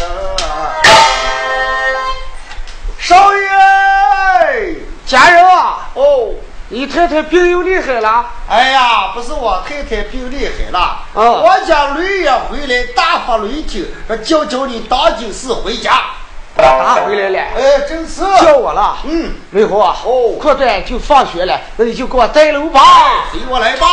[2.97, 6.33] 少爷，家人啊，哦。
[6.69, 8.25] 你太太病又厉害了？
[8.49, 16.01] 哎呀，不是我太太病厉害了，哦，我家驴也回来，大发雷霆，说叫叫你当今是回家。
[16.57, 17.39] 打回来了？
[17.55, 18.97] 哎，真是叫我了。
[19.03, 22.81] 嗯，雷虎啊，哦，快点就放学了，那你就给我带路吧。
[23.31, 23.87] 随我来吧。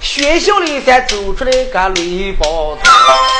[0.00, 3.31] 学校里才走出来个雷暴头，二人挽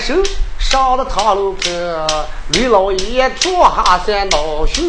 [0.00, 0.14] 手
[0.58, 1.70] 上了堂楼坡，
[2.54, 4.82] 雷老爷坐下在恼羞，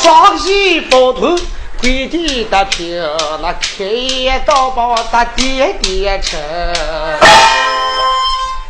[0.00, 1.38] 双膝抱头
[1.78, 3.02] 跪地的平，
[3.42, 6.40] 那开言道把他爹爹称，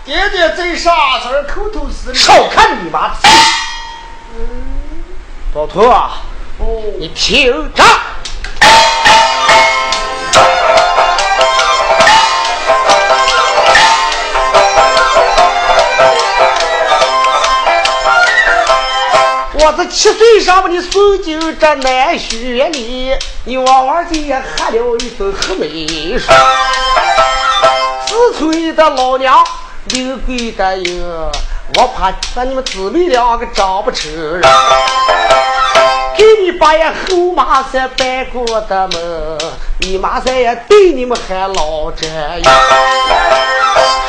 [0.04, 3.14] 爹爹在上，这口头是少看你妈！
[5.54, 6.22] 宝头啊，
[6.58, 7.84] 哦，你听着。
[19.72, 23.16] 我这七岁上把你送进这南学里，
[23.46, 26.34] 你往往的也喝了一顿黑梅水。
[28.06, 29.42] 自从你的老娘
[29.86, 31.32] 刘贵的哟，
[31.76, 34.42] 我怕把你们姊妹两个长不成人。
[36.14, 39.38] 给你爸也后妈三拜过的门，
[39.80, 42.54] 你妈三也对你们还老着样。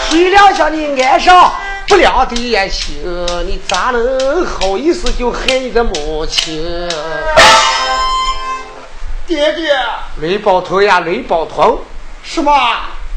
[0.09, 1.53] 谁料想你爱上
[1.88, 2.95] 不良的言行，
[3.45, 6.89] 你咋能好意思就害你的母亲？
[9.27, 9.73] 爹爹，
[10.21, 11.81] 雷宝头呀，雷宝头，
[12.23, 12.51] 什么？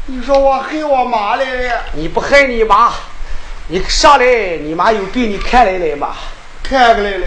[0.07, 1.83] 你说我害我妈来了？
[1.93, 2.93] 你不害你妈，
[3.67, 4.25] 你上来，
[4.57, 6.15] 你妈有病你看来了吗？
[6.63, 7.25] 看过来了。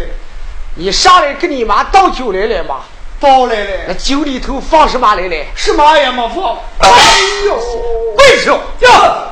[0.76, 2.80] 你上来跟你妈倒酒来了吗？
[3.20, 3.70] 倒来了。
[3.88, 5.46] 那酒里头放什么来了？
[5.54, 6.56] 什么也没放。
[6.78, 6.88] 哎
[7.46, 7.54] 呦，
[8.16, 8.58] 为什么？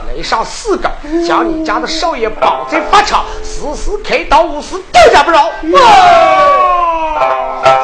[0.07, 0.91] 来上四个，
[1.27, 5.51] 将你家的少爷绑在法场，死死开刀，无死都家不饶。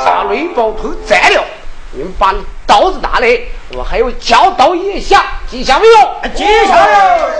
[0.05, 1.45] 将雷宝头宰了，
[1.93, 2.35] 你们把
[2.67, 3.41] 刀子拿来，
[3.73, 5.95] 我还要交刀腋下，记下没有？
[6.35, 7.31] 记下了。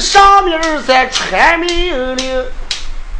[0.00, 2.46] 上面在传命令，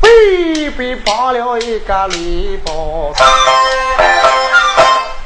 [0.01, 3.13] 背背绑了一个雷包，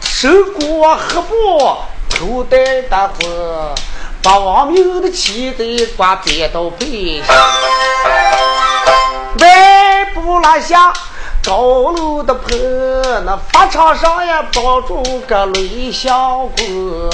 [0.03, 0.29] 手
[0.59, 1.77] 裹黑布，
[2.09, 3.75] 头戴大火，
[4.23, 7.37] 把亡命的妻子挂别到背上，
[9.39, 10.93] 迈步拉下。
[11.45, 12.59] 高楼的棚，
[13.25, 17.09] 那法场上也抱住个雷小哥。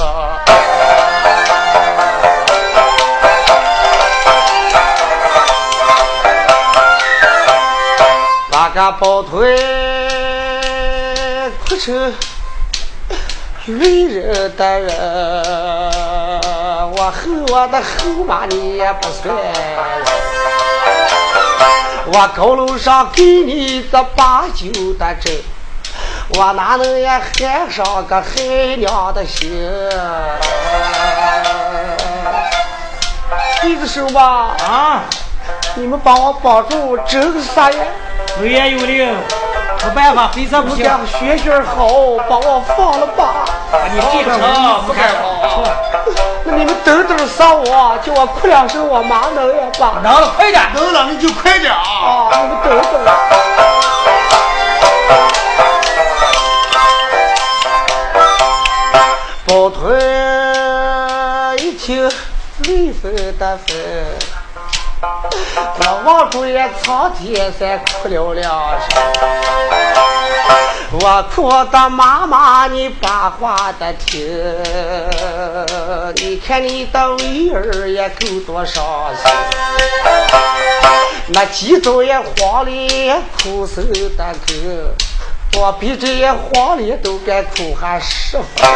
[8.75, 9.57] 个抱腿
[11.65, 12.13] 哭成
[13.67, 14.93] 女人的人，
[16.91, 19.33] 我恨我的后妈你也不算。
[22.07, 24.67] 我高楼上给你这八九
[24.99, 25.33] 的针，
[26.31, 29.49] 我哪能也害上个害娘的心？
[33.63, 35.05] 刽子手吧，啊，
[35.77, 37.85] 你们帮我保住，这个啥呀？
[38.41, 40.85] 有言有理，没办法，非常不行。
[40.85, 41.87] 家学学好，
[42.29, 43.45] 把我放了吧。
[43.71, 45.63] 把你闭上了，不开好。
[46.45, 50.01] 那你们等等杀我，叫我哭两声，我妈能也罢。
[50.03, 50.63] 能了，快点。
[50.75, 52.29] 能了你就快点啊！
[52.33, 53.05] 啊，你们等等。
[59.47, 62.11] 抱团一听
[62.67, 63.77] 泪分的分，
[65.79, 68.51] 那王主也苍天山哭了两
[68.81, 68.89] 声。
[70.93, 74.25] 我哭的妈妈，你把话的听，
[76.17, 78.85] 你看你的为儿也够多伤
[79.17, 79.33] 心，
[81.29, 83.83] 那几周也慌里哭死
[84.17, 84.95] 的个。
[85.57, 88.69] 我比这些黄脸都该哭还十分。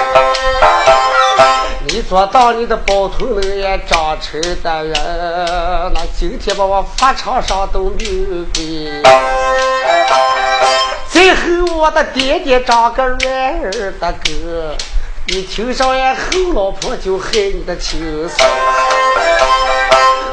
[1.87, 4.95] 你做到你的包头能也长成的人，
[5.93, 8.91] 那今天把我法场上都牛逼。
[11.11, 14.77] 最后我的爹爹长个软儿的哥，
[15.27, 18.47] 你听上也后老婆就害你的亲生。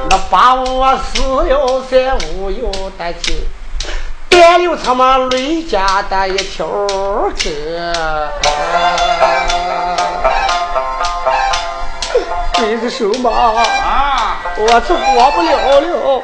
[0.09, 3.35] 那把我死了再无有的亲。
[4.35, 6.85] 变了他妈雷家的一条狗，
[12.53, 16.21] 刽子手嘛，啊，我是活不了了。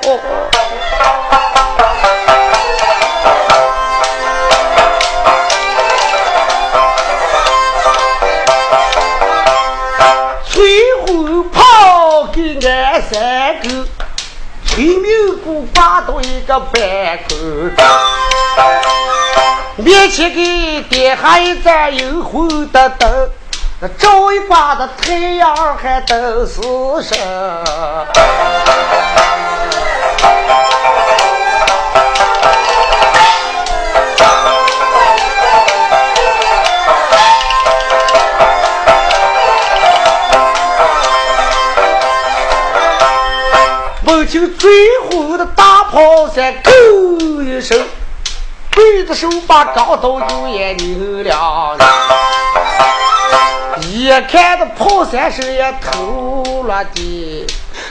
[15.82, 17.36] 牛鼓挂到一个半口，
[19.78, 23.10] 面前给点还一盏幽红的灯，
[23.80, 26.62] 那照一把的太阳还都是
[27.02, 27.18] 升。
[44.04, 44.28] 闻
[45.92, 47.86] 听最后的大炮声，咕一声，
[48.72, 51.78] 刽子手把钢刀就也拧了。
[53.82, 57.46] 一看这炮三声也偷了的，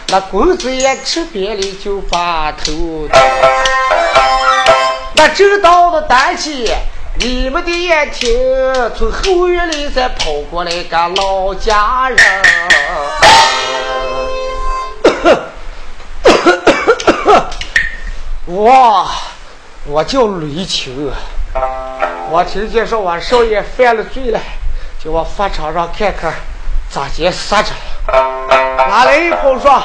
[0.09, 3.18] 那棍子也吃扁了就把头的。
[5.14, 6.72] 那正当的单起，
[7.18, 8.30] 你们的眼听，
[8.96, 12.18] 从后院里才跑过来个老家人。
[18.61, 19.07] 我
[19.87, 21.11] 我叫吕青，
[22.31, 24.39] 我听见说我少爷犯了罪了，
[25.03, 26.35] 叫我法场上看看
[26.91, 28.87] 咋解杀着了。
[28.87, 29.83] 哪来一炮说，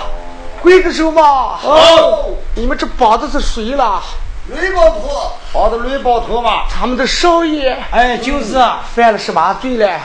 [0.61, 1.57] 刽子手嘛？
[1.63, 4.03] 哦，你们这绑的是谁了？
[4.49, 8.61] 雷包头，绑的雷包头嘛，他们的少爷哎，就是，
[8.93, 10.01] 犯了什么罪了？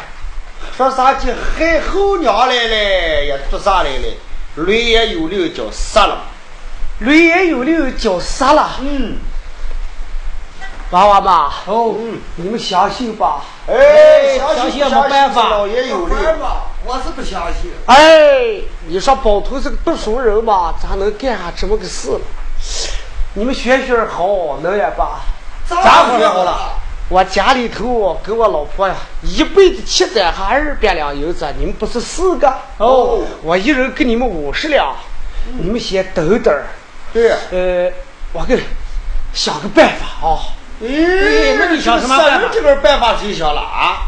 [0.76, 4.16] 说啥去害后娘来了，也做啥来了？
[4.54, 6.18] 雷也有六叫杀了。
[7.00, 8.76] 雷也有六脚杀了。
[8.80, 9.16] 嗯，
[10.90, 11.32] 娃娃们，
[11.66, 11.94] 哦，
[12.36, 13.42] 你们相信吧？
[13.66, 16.14] 哎，相信信没办法老爷有力。
[16.84, 17.70] 我是不相信。
[17.86, 22.20] 哎，你说宝头是个读书人嘛，咋能干下这么个事了？
[23.34, 25.20] 你们学学好，能也罢。
[25.66, 26.72] 咋学好了？
[27.08, 32.52] 我家里头跟我老婆呀，一辈子七攒下二百两银子，你们不是四个？
[32.78, 34.94] 哦，我一人给你们五十两，
[35.58, 36.66] 你们先等等儿。
[37.12, 37.30] 对。
[37.52, 37.92] 呃，
[38.32, 38.58] 我给
[39.32, 40.38] 想个办法啊。
[40.82, 44.06] 哎，那你想什么办法这个办法谁想了啊？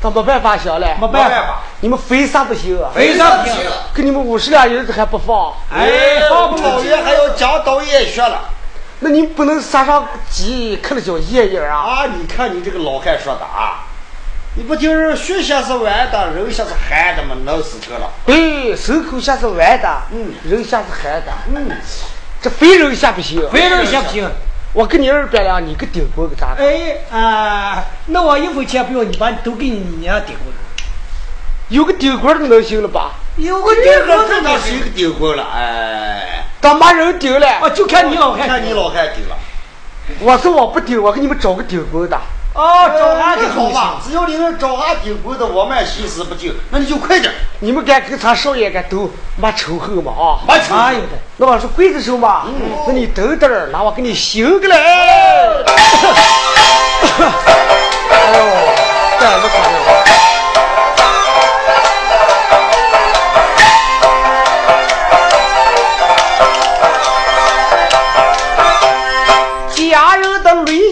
[0.00, 2.90] 他没办法想嘞，没办法，你们非啥不行啊？
[2.92, 3.56] 非啥不行。
[3.94, 5.54] 给你们五十两银子还不放？
[5.72, 8.48] 哎，我们老爷还要讲道也学了
[8.98, 11.76] 那你不能杀上鸡，啃了叫爷爷啊！
[11.76, 12.06] 啊！
[12.06, 13.86] 你看你这个老汉说的啊，
[14.54, 17.34] 你不就是学下是弯的，人些是憨的吗？
[17.46, 18.10] 闹死个了。
[18.26, 21.70] 对，手口下是弯的，嗯，人下是憨的，嗯，
[22.42, 23.48] 这非人下不行。
[23.50, 24.30] 非人行不行？
[24.74, 26.54] 我给你二百两，你给顶过个咋？
[26.58, 30.52] 哎啊，那我一分钱不要，你把都给你娘顶过
[31.68, 33.12] 有个顶棍的能行了吧？
[33.36, 39.36] 有个顶过个这倒的是一个订婚了，哎，当妈人顶了，哦，就看你老汉看你老汉顶了，
[40.20, 42.20] 我说我不顶，我给你们找个顶棍的。
[42.54, 50.12] 哦，找俺这这好吧，只要你能找俺的工的，我们心思不定，那你就快点，你们敢跟他少爷敢都没仇恨吗？
[50.12, 50.44] 啊！
[50.46, 51.08] 没仇哪有的？
[51.38, 52.52] 那我说刽子手嘛，嗯
[52.86, 54.76] 那你等等儿，那我给你修个嘞。
[58.12, 58.38] 哎呦，
[59.18, 59.54] 这样子可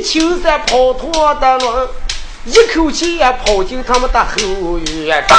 [0.01, 1.89] 人的泪秋在跑脱的轮，
[2.47, 5.37] 一口气也跑进他们的后院中。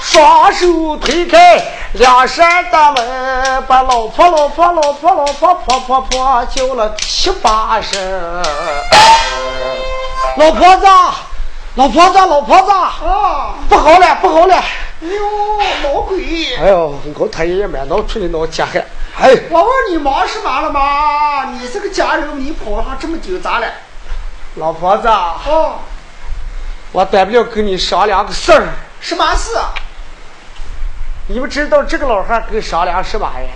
[0.00, 1.60] 双手推开
[1.94, 8.42] 两扇大门，把老婆、老婆、老婆、老婆、婆婆婆叫了七八声。
[10.36, 10.86] 老婆子，
[11.74, 13.54] 老婆子，老婆子，啊！
[13.68, 14.62] 不好了，不好了！
[15.04, 16.54] 哎呦，老鬼！
[16.56, 18.82] 哎呦，我太爷爷满脑出来脑加汗。
[19.20, 21.50] 哎，我问你忙什么了吗？
[21.52, 23.66] 你这个家人，你跑上这么久咋了？
[24.54, 25.80] 老婆子，哦，
[26.92, 28.68] 我代不了跟你商量个事儿。
[28.98, 29.50] 什么事？
[31.28, 33.48] 你们知道这个老汉跟商量什么呀？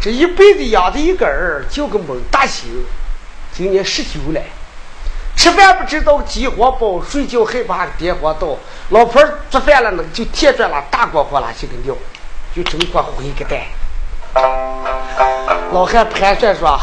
[0.00, 2.68] 这一辈子养的一个儿叫个蒙大星，
[3.52, 4.40] 今年十九了。
[5.40, 8.48] 吃饭不知道饥荒饱，睡觉害怕电荒到。
[8.90, 11.94] 老婆儿做饭了呢，就添转了大锅火了去个尿，
[12.54, 13.58] 就这么个回个蛋。
[15.72, 16.78] 老汉盘算说：“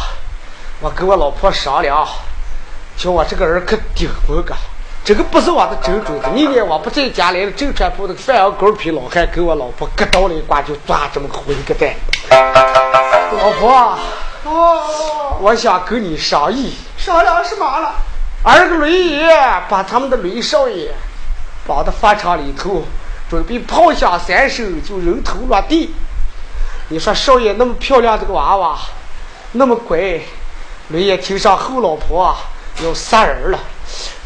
[0.81, 2.03] 我跟我老婆商量，
[2.97, 4.55] 叫我这个人可顶我个。
[5.05, 6.27] 这个不是我的真主子。
[6.33, 11.93] 明年我不在家来了，正川铺那个饭羊羔皮老汉跟我老婆各倒了一挂，就抓这么个回个蛋。
[13.37, 13.95] 老婆，
[14.45, 16.75] 哦，我想跟你商议。
[16.97, 17.93] 商量什么了？
[18.43, 19.27] 二个雷爷
[19.67, 20.93] 把他们的雷少爷
[21.65, 22.85] 绑到法场里头，
[23.29, 25.93] 准备炮响三声就人头落地。
[26.89, 28.77] 你说少爷那么漂亮这个娃娃，
[29.51, 29.97] 那么乖，
[30.89, 32.33] 雷爷听上后老婆
[32.85, 33.59] 要杀人了，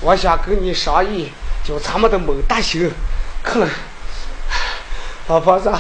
[0.02, 1.32] 我想跟你商议，
[1.64, 2.92] 叫咱们的蒙大星，
[3.42, 3.68] 可能
[5.28, 5.74] 老婆子，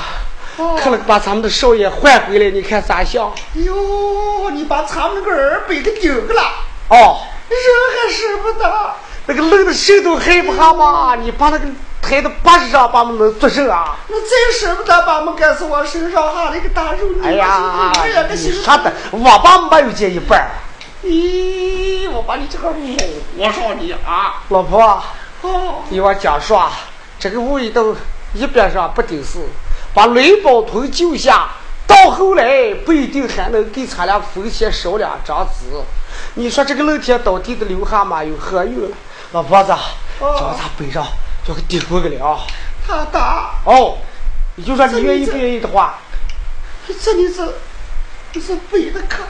[0.57, 3.29] 可能把咱们的少爷换回来，你看咋想？
[3.55, 6.41] 哎呦，你把咱们那个儿背给顶了，
[6.87, 7.21] 哦。
[7.55, 8.93] 人还舍不得。
[9.27, 11.15] 那个冷的谁都害怕嘛？
[11.15, 11.65] 你把那个
[12.01, 13.95] 抬到八十上，把我们能做甚啊？
[14.07, 14.27] 那再
[14.59, 20.49] 舍不得把我们盖死我身上哈那个大肉，哎呀，哎呀，你心说的，我爸没有见一半。
[21.03, 22.69] 咦，我把你这个
[23.37, 24.43] 我上你啊！
[24.49, 25.03] 老婆，
[25.41, 26.69] 哦，你我讲说，
[27.19, 27.83] 这个味道
[28.33, 29.39] 一边上不顶事，
[29.93, 31.49] 把雷宝屯救下，
[31.87, 35.77] 到后来不一定还能给咱俩分钱少两张纸。
[36.35, 38.89] 你说这个露天倒地的流汗嘛有何用？
[39.33, 39.73] 老婆子，
[40.19, 41.05] 叫他背上
[41.45, 42.39] 叫个顶过个了。
[42.87, 43.97] 他打，哦，
[44.55, 45.99] 你就说你愿意不愿意的话，
[47.01, 47.47] 这里是，
[48.31, 49.23] 这是背的可，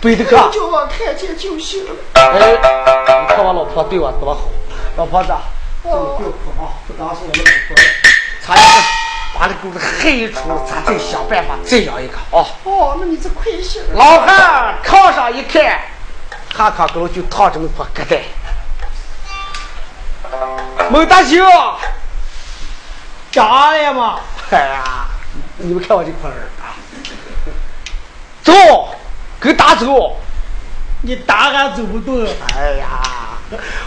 [0.00, 0.36] 背的可。
[0.50, 1.90] 叫我看见就行了。
[2.14, 2.28] 哎，
[3.22, 4.48] 你看我老婆对我多好，
[4.96, 5.32] 老婆子，
[5.84, 7.76] 这你别哭啊，不当是我们老婆，
[8.46, 8.64] 咱俩
[9.38, 12.44] 把这狗子害出，咱再想办法再养一个啊。
[12.64, 13.82] 哦，那你这亏心。
[13.94, 15.80] 老汉炕上一看，
[16.54, 18.20] 哈炕沟就躺这么块疙瘩。
[20.90, 21.36] 孟大秀，
[23.32, 24.20] 咋了嘛？
[24.50, 25.06] 哎呀，
[25.56, 26.74] 你们看我这块儿啊，
[28.42, 28.52] 走，
[29.40, 30.16] 跟打走。
[31.02, 32.26] 你打俺走不动，
[32.56, 33.00] 哎呀，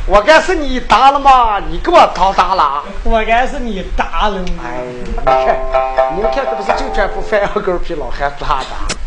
[0.06, 1.60] 我该是你打了吗？
[1.60, 2.84] 你给我当打了。
[3.04, 4.64] 我该是你打了嘛。
[4.64, 4.84] 哎，
[5.18, 5.58] 你看，
[6.16, 8.99] 你们看，这不是正川铺饭羊羔皮老汉抓的？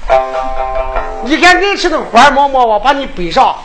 [1.25, 3.57] 你看爱吃那个花馍馍，我把你背上，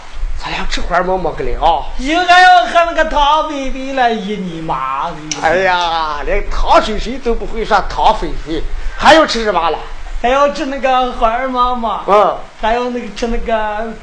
[0.42, 1.86] 咱俩吃花馍馍个了。
[1.98, 5.16] 应该要喝那个汤菲菲了，一你妈的！
[5.42, 8.62] 哎呀，连糖水水都不会说汤菲菲，
[8.96, 9.80] 还要吃什么了？
[10.22, 13.94] 还要吃那个花儿妈妈，嗯，还要那个吃那个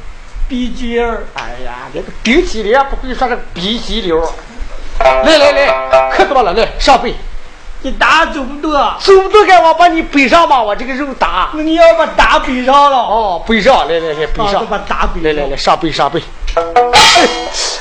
[0.48, 1.24] 鼻鸡儿。
[1.34, 4.20] 哎呀，连个顶鸡脸不会说个鼻鸡溜。
[4.98, 7.14] 来来来，可多了，来上背。
[7.84, 11.50] 你打走不动，走不动该我把你背上吧，我这个肉打。
[11.52, 12.96] 那你要把打背上了。
[12.96, 14.66] 哦，背上，来来来，背上啊。
[14.70, 15.34] 把打背上。
[15.34, 16.22] 来来来，上背上背。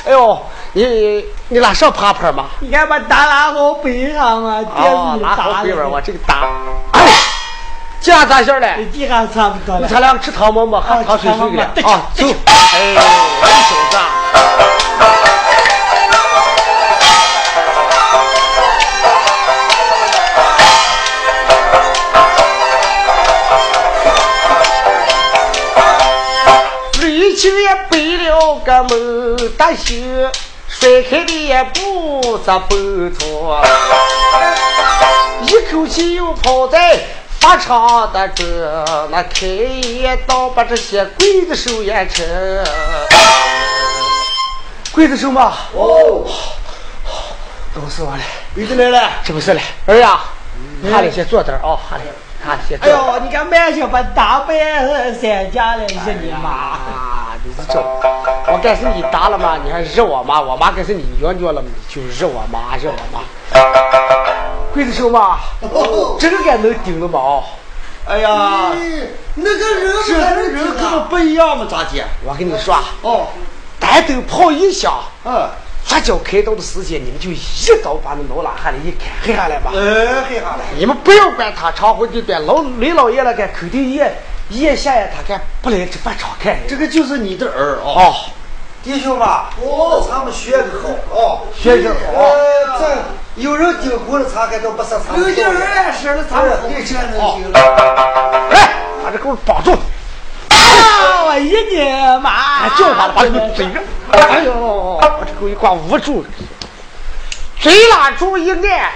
[0.04, 0.38] 哎呦，
[0.74, 2.44] 你你拉上爬坡吗？
[2.60, 5.98] 你看把打拉好背上嘛，别哦，是拉好打背边，我。
[6.02, 6.50] 这个打。
[6.92, 7.00] 哎，
[8.02, 8.86] 这样咋行嘞？
[8.92, 9.88] 地上差不多了。
[9.88, 12.02] 咱俩吃汤馍馍，喝汤水水了吃汤馍馍啊！
[12.12, 12.26] 走，
[12.74, 12.94] 哎，
[13.40, 15.23] 我小子。
[27.34, 29.92] 雷吕青也背了个猛大袖，
[30.68, 32.76] 甩开的也不咋不
[33.10, 33.60] 错，
[35.42, 36.96] 一口气又跑在
[37.40, 42.24] 发场的这，那开一刀把这些刽子手也成。
[44.94, 46.24] 刽子手嘛，哦，
[47.74, 48.22] 都是我了！
[48.54, 49.10] 鬼子来了。
[49.24, 49.60] 这不是了？
[49.86, 50.20] 儿呀，
[50.88, 52.04] 哈嘞，先坐这儿啊，哈嘞，
[52.80, 52.88] 哎。
[52.88, 54.54] 呦，你看买下把大白
[55.14, 56.50] 三家了，你说你妈！
[56.50, 59.58] 啊，你是这，我该是你打了吗？
[59.64, 60.40] 你还惹我妈？
[60.40, 61.68] 我妈该是你冤虐了嘛？
[61.74, 63.20] 你就惹我妈，惹我妈。
[64.74, 65.38] 刽子手嘛，
[66.18, 67.18] 这个该能顶了吗？
[67.18, 67.44] 哦，
[68.06, 68.72] 哎呀，
[69.36, 72.04] 那个人这还是人人跟我不一样嘛，咋姐？
[72.24, 73.28] 我跟你说，哦，
[73.78, 74.92] 单灯泡一响，
[75.24, 75.48] 嗯，
[75.84, 79.70] 发脚开刀的时间，你们就一刀把那脑拉下来一砍，黑下来吧。
[79.74, 80.64] 哎，黑下来。
[80.78, 84.00] 你们不要管他长回的短，老雷老爷那个口头一
[84.48, 86.56] 一夜下呀，他该不来这饭场看。
[86.66, 88.14] 这个就是你的儿啊，哦，
[88.82, 89.28] 弟兄们，
[89.60, 98.48] 哦，咱们学的好哦，学的好呃，这有人顶过了，咱还都不是咱们有些人也是了，咱们好钱能行了。
[98.50, 98.74] 来，
[99.04, 99.72] 把这给我绑住！
[101.34, 102.30] 啊，我一年妈！
[102.62, 103.80] 哎，叫他，把这给我嘴着！
[104.12, 106.28] 哎呦，我这狗一挂捂住了，
[107.58, 108.92] 嘴拉住一按，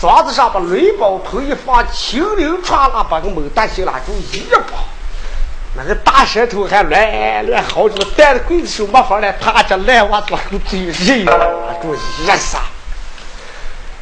[0.00, 4.64] 桌子上把雷宝盆一放，轻灵唰啦把个猛大心拉住一绑，
[5.76, 11.32] 那个大舌头还乱乱嚎着，带着刽子手没法来，他这烂娃子把个嘴人拉
[11.80, 12.58] 住一撒。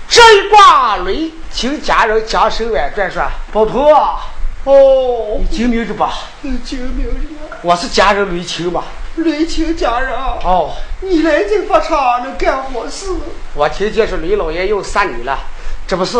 [0.08, 3.22] 这一挂雷请家人将手腕转说
[3.52, 4.20] ：“宝头啊，
[4.66, 6.12] 哦你，精明着吧？
[6.42, 7.16] 救命人！
[7.62, 8.82] 我是家人雷青吧。
[9.14, 13.06] 雷青家人，哦，你来这发场能干好事？
[13.54, 15.38] 我听见是雷老爷要杀你了，
[15.86, 16.18] 这不是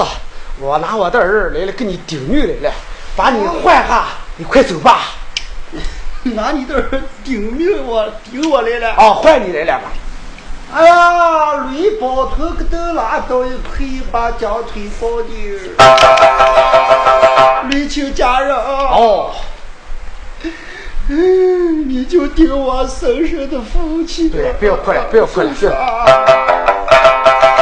[0.61, 2.75] 我拿我的儿来了给你顶命来了，
[3.17, 4.05] 把你换下，
[4.37, 5.01] 你快走吧。
[6.23, 8.95] 拿你的儿顶命我顶我来了。
[8.97, 9.91] 哦，换你来了吧。
[10.75, 15.29] 哎呀，驴包头个头拉倒一配把将腿包的。
[17.71, 19.31] 吕青家人，哦，
[21.09, 24.29] 嗯，你就顶我生身的福气。
[24.29, 25.73] 对，不要哭了，不要哭了，不要。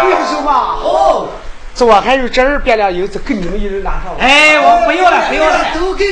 [0.05, 0.51] 为什么？
[0.51, 1.29] 哦，
[1.75, 4.15] 这我还有这二百两银子，给你们一人拿上。
[4.19, 5.14] 哎，我不要了，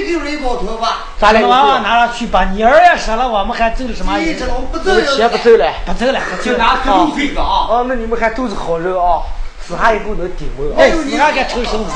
[0.01, 4.47] 给给雷包头吧，咱俩我娃娃拿上去吧，你儿也死了，我们还走什么这？
[4.47, 5.29] 种不走了。
[5.29, 6.21] 不走了，不走了。
[6.43, 9.23] 就拿这路费个啊，哦，那你们还都是好人啊，
[9.67, 10.81] 死还以后能顶我。
[10.81, 11.91] 哎，你还该抽身子。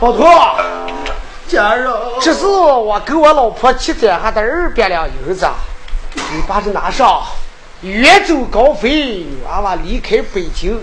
[0.00, 0.24] 宝头，
[1.46, 5.48] 家人，这是我跟我老婆七攒下的二百两银子，
[6.14, 7.22] 你把这拿上，
[7.82, 10.82] 远走高飞，娃娃离开北京，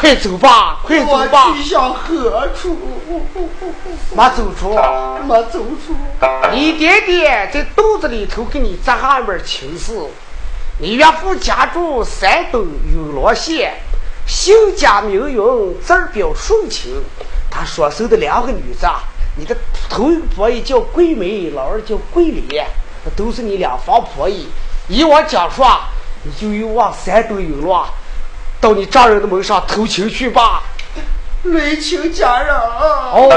[0.00, 2.74] 快走吧，快走吧我，去向何处？
[4.16, 4.70] 没走出。
[5.26, 5.94] 没走出。
[6.54, 9.92] 你爹爹在肚子里头给你扎下一门亲事，
[10.78, 13.74] 你岳父家住山东永乐县，
[14.26, 17.02] 姓贾名云，字表顺清。
[17.50, 19.02] 他所生的两个女子啊，
[19.36, 19.54] 你的
[19.90, 22.66] 头一个婆姨叫桂梅，老二叫桂莲，
[23.04, 24.48] 那都是你两房婆姨。
[24.88, 25.90] 依我讲说啊，
[26.22, 27.86] 你就又往山东永乐，
[28.60, 30.62] 到你丈人的门上投情去吧。
[31.44, 33.30] 雷情家人，哦，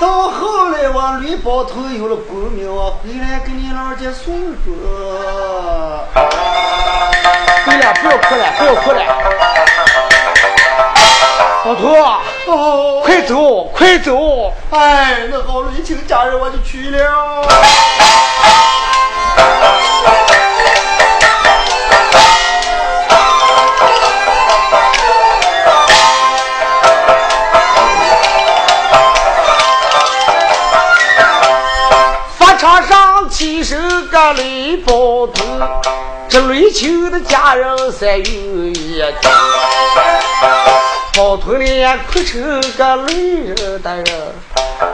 [0.00, 4.58] 到后来我吕包头有了功名，我回来给你老家送着。
[7.66, 9.00] 对了，不要哭了，不要哭了。
[11.66, 14.50] 老头啊，哦，快走，快走！
[14.70, 17.46] 哎，那好，雷青家人我就去了。
[34.76, 35.44] 包头，
[36.28, 39.30] 这雷青的家人三有一个，
[41.14, 44.06] 包头脸哭成个泪人的人，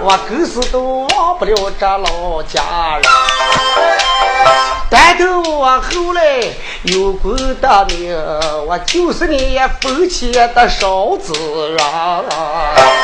[0.03, 2.61] 我更是都忘不了这老家
[3.03, 3.03] 人。
[4.91, 6.41] 但头我后来
[6.85, 8.17] 有功的名，
[8.67, 11.33] 我就是你封建的少子
[11.71, 13.04] 人。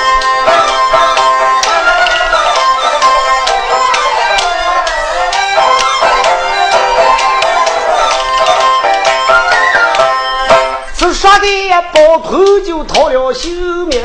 [11.93, 14.01] 包头就逃了性命，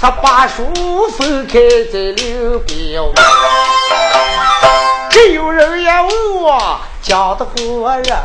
[0.00, 1.58] 他把书分开
[1.92, 3.02] 在另边。
[5.10, 8.16] 只有人也问我讲的活人，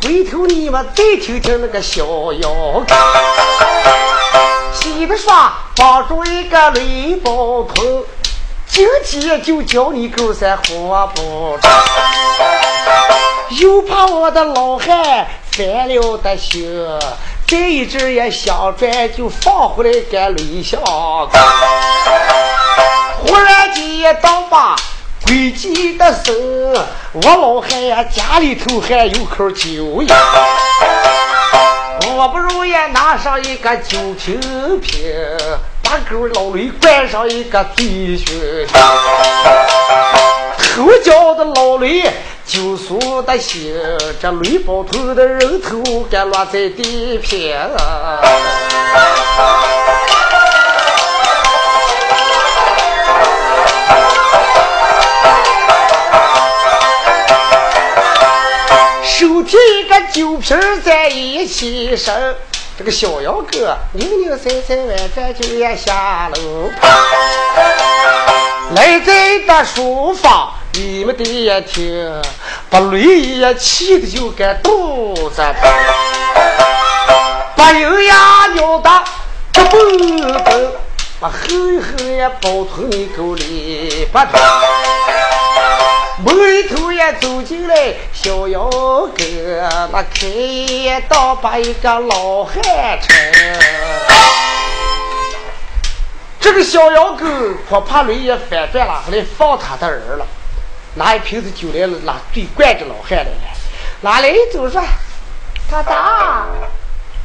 [0.00, 2.50] 回头你们再听听那个小谣
[2.86, 2.94] 歌。
[4.72, 5.32] 喜的说
[5.76, 8.04] 帮助一个雷包头，
[8.66, 11.70] 今天就叫你狗三活不成。
[13.58, 16.64] 就怕我的老汉烦了的心，
[17.46, 20.80] 这一阵也想转，就放回来干雷响。
[23.26, 24.74] 忽然间也到把
[25.26, 26.32] 归计的时，
[27.12, 30.16] 我老汉呀家里头还有口酒呀，
[32.16, 34.40] 我不如也拿上一个酒瓶
[34.80, 35.12] 瓶，
[35.82, 37.86] 把狗老雷灌上一个醉
[38.18, 38.66] 醺。
[40.74, 42.10] 头脚的老雷
[42.46, 43.74] 就输的心，
[44.20, 47.58] 这驴包头的人头该落在地片。
[59.02, 62.36] 手提一个酒瓶在一起身，
[62.78, 66.70] 这个小杨哥扭扭塞塞外转就要下楼。
[68.74, 72.20] 来在的书房，你们的一听，
[72.68, 75.54] 把雷也气的就该肚子疼，
[77.54, 78.90] 把油呀尿的
[79.52, 80.72] 不蹦蹦，
[81.20, 84.32] 把后后也包头你沟里不疼。
[86.24, 92.62] 门头也走进来小杨哥，那开刀把一个老汉
[93.00, 93.14] 成。
[96.40, 97.26] 这个小杨狗
[97.68, 100.26] 恐怕雷也反转了，来放他的儿了，
[100.94, 103.56] 拿一瓶子酒来了，拿对灌着老汉来了，
[104.02, 104.82] 拿来就说
[105.68, 106.46] ：“他打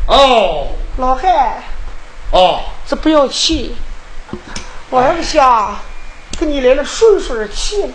[0.07, 1.61] 哦老汉，
[2.31, 3.75] 哦，这不要气，
[4.89, 5.77] 我儿个想
[6.39, 7.89] 跟你来了顺顺气了。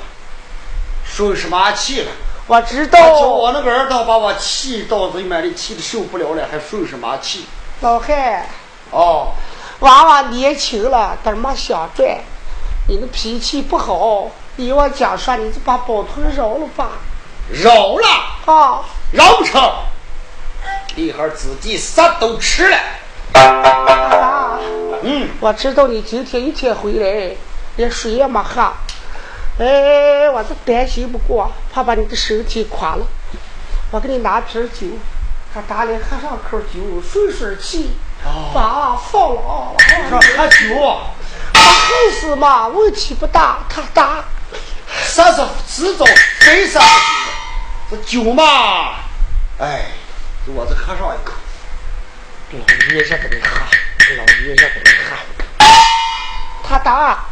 [1.04, 2.12] 顺什么气了？
[2.46, 7.46] 我知道叫道我那个儿子把我气到嘴满里，气的受不了了，还顺什么气？
[7.80, 8.46] 老汉。”
[8.92, 9.32] 哦，
[9.80, 12.20] 娃娃年轻了，但没想转。
[12.86, 16.90] 你的脾气不好，你我讲说，你就把包头饶了吧。
[17.50, 18.06] 饶了，
[18.46, 19.60] 啊，饶不成，
[20.96, 22.78] 一会儿自己啥都吃了。
[23.32, 24.58] 啊，
[25.02, 27.36] 嗯，我知道你今天一天回来，
[27.76, 28.72] 连水也没喝。
[29.58, 33.06] 哎，我是担心不过，怕把你的身体垮了。
[33.90, 34.86] 我给你拿瓶酒，
[35.52, 37.90] 他打来喝上口酒，顺顺气，
[38.54, 39.74] 把放了啊。
[39.76, 41.02] 你说喝酒，我
[41.64, 43.58] 还是嘛，问题不大。
[43.68, 44.24] 他大。
[45.06, 46.04] 啥是迟早
[46.40, 46.80] 非啥
[47.88, 48.94] 不行，这酒嘛，
[49.58, 49.86] 哎，
[50.46, 51.32] 我这喝上一口。
[52.52, 52.58] 老
[52.94, 53.48] 爷爷给你喝，
[54.16, 55.16] 老爷爷给你喝。
[56.62, 57.24] 他打，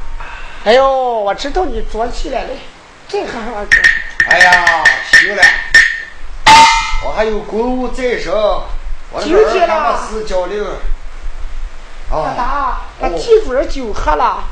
[0.64, 0.84] 哎呦，
[1.20, 2.58] 我知道你着急了嘞，
[3.08, 3.82] 再喝上个。
[4.28, 5.42] 哎呀，行了，
[7.04, 10.64] 我还有公务在身，我这今个天啦儿还没死交令。
[12.12, 14.44] 他啊，打，把提主人酒喝了，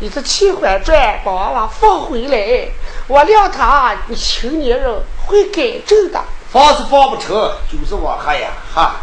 [0.00, 2.68] 你这气缓转，把娃娃放回来。
[3.06, 6.20] 我谅他，你青年人会改正的。
[6.52, 7.30] 放是放不成，
[7.70, 8.96] 就是我喝呀，哈。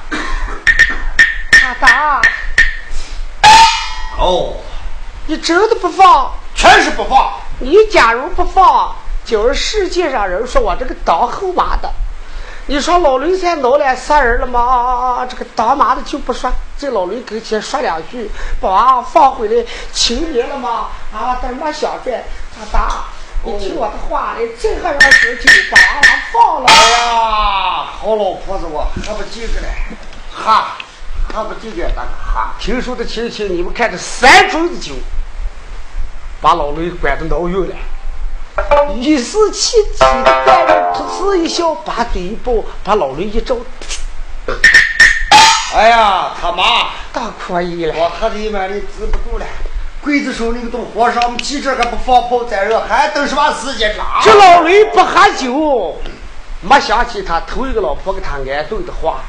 [1.51, 2.21] 他打，
[4.19, 4.53] 哦，
[5.25, 6.31] 你真的不放？
[6.53, 7.33] 全是不放。
[7.59, 8.95] 你假如不放，
[9.25, 11.91] 就是世界上人说我这个当后妈的。
[12.67, 15.25] 你说老刘才闹来杀人了吗？
[15.29, 18.29] 这个当妈的就不说，在老雷跟前说两句，
[18.61, 20.89] 把娃放回来，清明了吗？
[21.11, 22.23] 啊，但没想转，
[22.55, 23.05] 他爸，
[23.43, 26.67] 你听我的话，你再喝上酒就把娃娃放了。
[26.67, 29.67] 哎呀，好老婆子，我还不进个嘞，
[30.31, 30.77] 哈，
[31.33, 32.53] 还不进个那个哈。
[32.59, 34.93] 听说的亲戚，你们看这三盅子酒，
[36.39, 37.75] 把老雷管得闹晕了。
[38.95, 42.53] 于是气急的干人噗呲一笑，把嘴一抱，
[42.83, 43.55] 把老雷一照，
[45.73, 46.63] 哎呀，他妈，
[47.11, 47.93] 大可以了。
[47.97, 49.45] 我喝的一碗里止不住了。
[50.03, 54.03] 刽子手那个都火上，我们记者还不放炮再热，还等什么时间呢？
[54.23, 55.97] 这老雷不喝酒，
[56.61, 59.19] 没想起他头一个老婆给他安顿的话。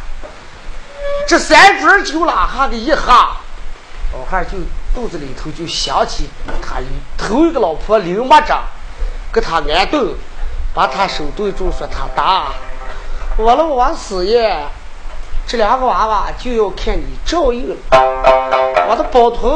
[1.27, 3.13] 这三桌酒拉哈的一喝，
[4.13, 4.59] 老汉就
[4.95, 6.31] 肚子里头就想起
[6.63, 6.77] 他
[7.17, 8.63] 头一个老婆刘马长
[9.33, 10.15] 给他安顿，
[10.73, 12.53] 把他手对住说他打，
[13.37, 14.57] 我了我死爷，
[15.49, 17.77] 这两个娃娃就要看你照应了。
[18.87, 19.49] 我的宝图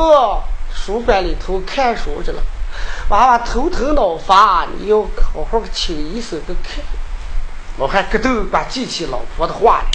[0.75, 2.43] 书馆里头看书去了，
[3.11, 6.83] 娃娃头疼脑发，你要好好请医生给看。
[7.77, 9.91] 老汉咯噔把记起老婆的话来，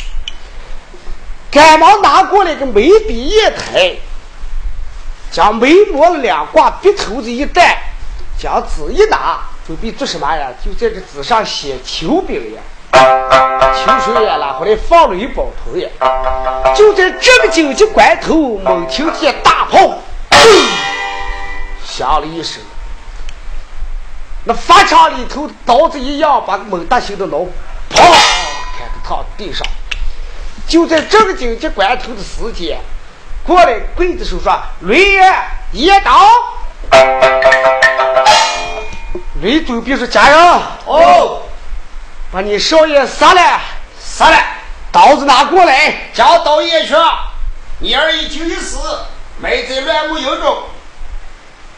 [1.50, 3.96] 赶忙拿过来个眉笔一抬，
[5.32, 7.92] 将眉毛两挂，鼻头子一带，
[8.38, 10.52] 将纸一拿，准备做什么呀？
[10.64, 12.62] 就在这纸上写求饼呀。
[13.86, 15.88] 秋水也，拿回来放了一包头呀。
[16.76, 19.78] 就在这个紧急关头，猛听见大炮
[20.30, 20.38] 砰
[21.86, 22.62] 响了一声，
[24.44, 27.48] 那法场里头刀子一样把猛大星的脑砰
[27.90, 28.00] 砰，
[28.78, 29.66] 开个躺地上。
[30.68, 32.78] 就在这个紧急关头的时间，
[33.46, 34.54] 过来刽子手说
[34.84, 35.34] ：“雷爷，
[35.72, 36.12] 一刀。”
[39.42, 40.38] 雷总兵说：“家人，
[40.86, 41.42] 哦，
[42.32, 43.60] 把你少爷杀了，
[44.00, 44.38] 杀了，
[44.92, 46.94] 刀子拿过来。”叫刀爷去。
[47.80, 48.80] 你儿已经死，
[49.40, 50.64] 没在乱木营中。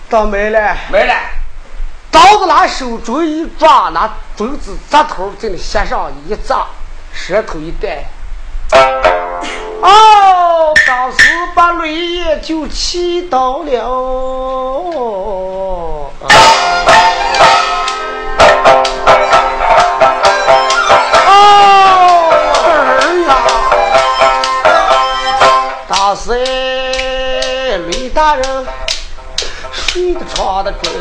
[0.10, 1.14] 倒没了，没了。
[2.10, 6.66] 刀子拿手中一抓，拿锥子扎头在那鞋上一扎，
[7.14, 8.06] 舌头一带。
[9.82, 11.18] 哦，当时
[11.54, 13.84] 把雷爷就气到了。
[13.84, 14.90] 哦，
[28.30, 28.46] 大人
[29.74, 30.94] 睡得床的准，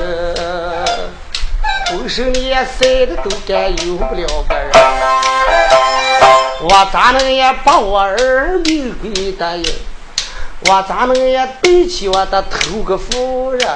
[1.88, 4.70] 浑身也晒得都干有不了个人。
[6.62, 9.70] 我咋能也把我儿命归的呀？
[10.60, 13.68] 我咋能也对起我的头个夫人？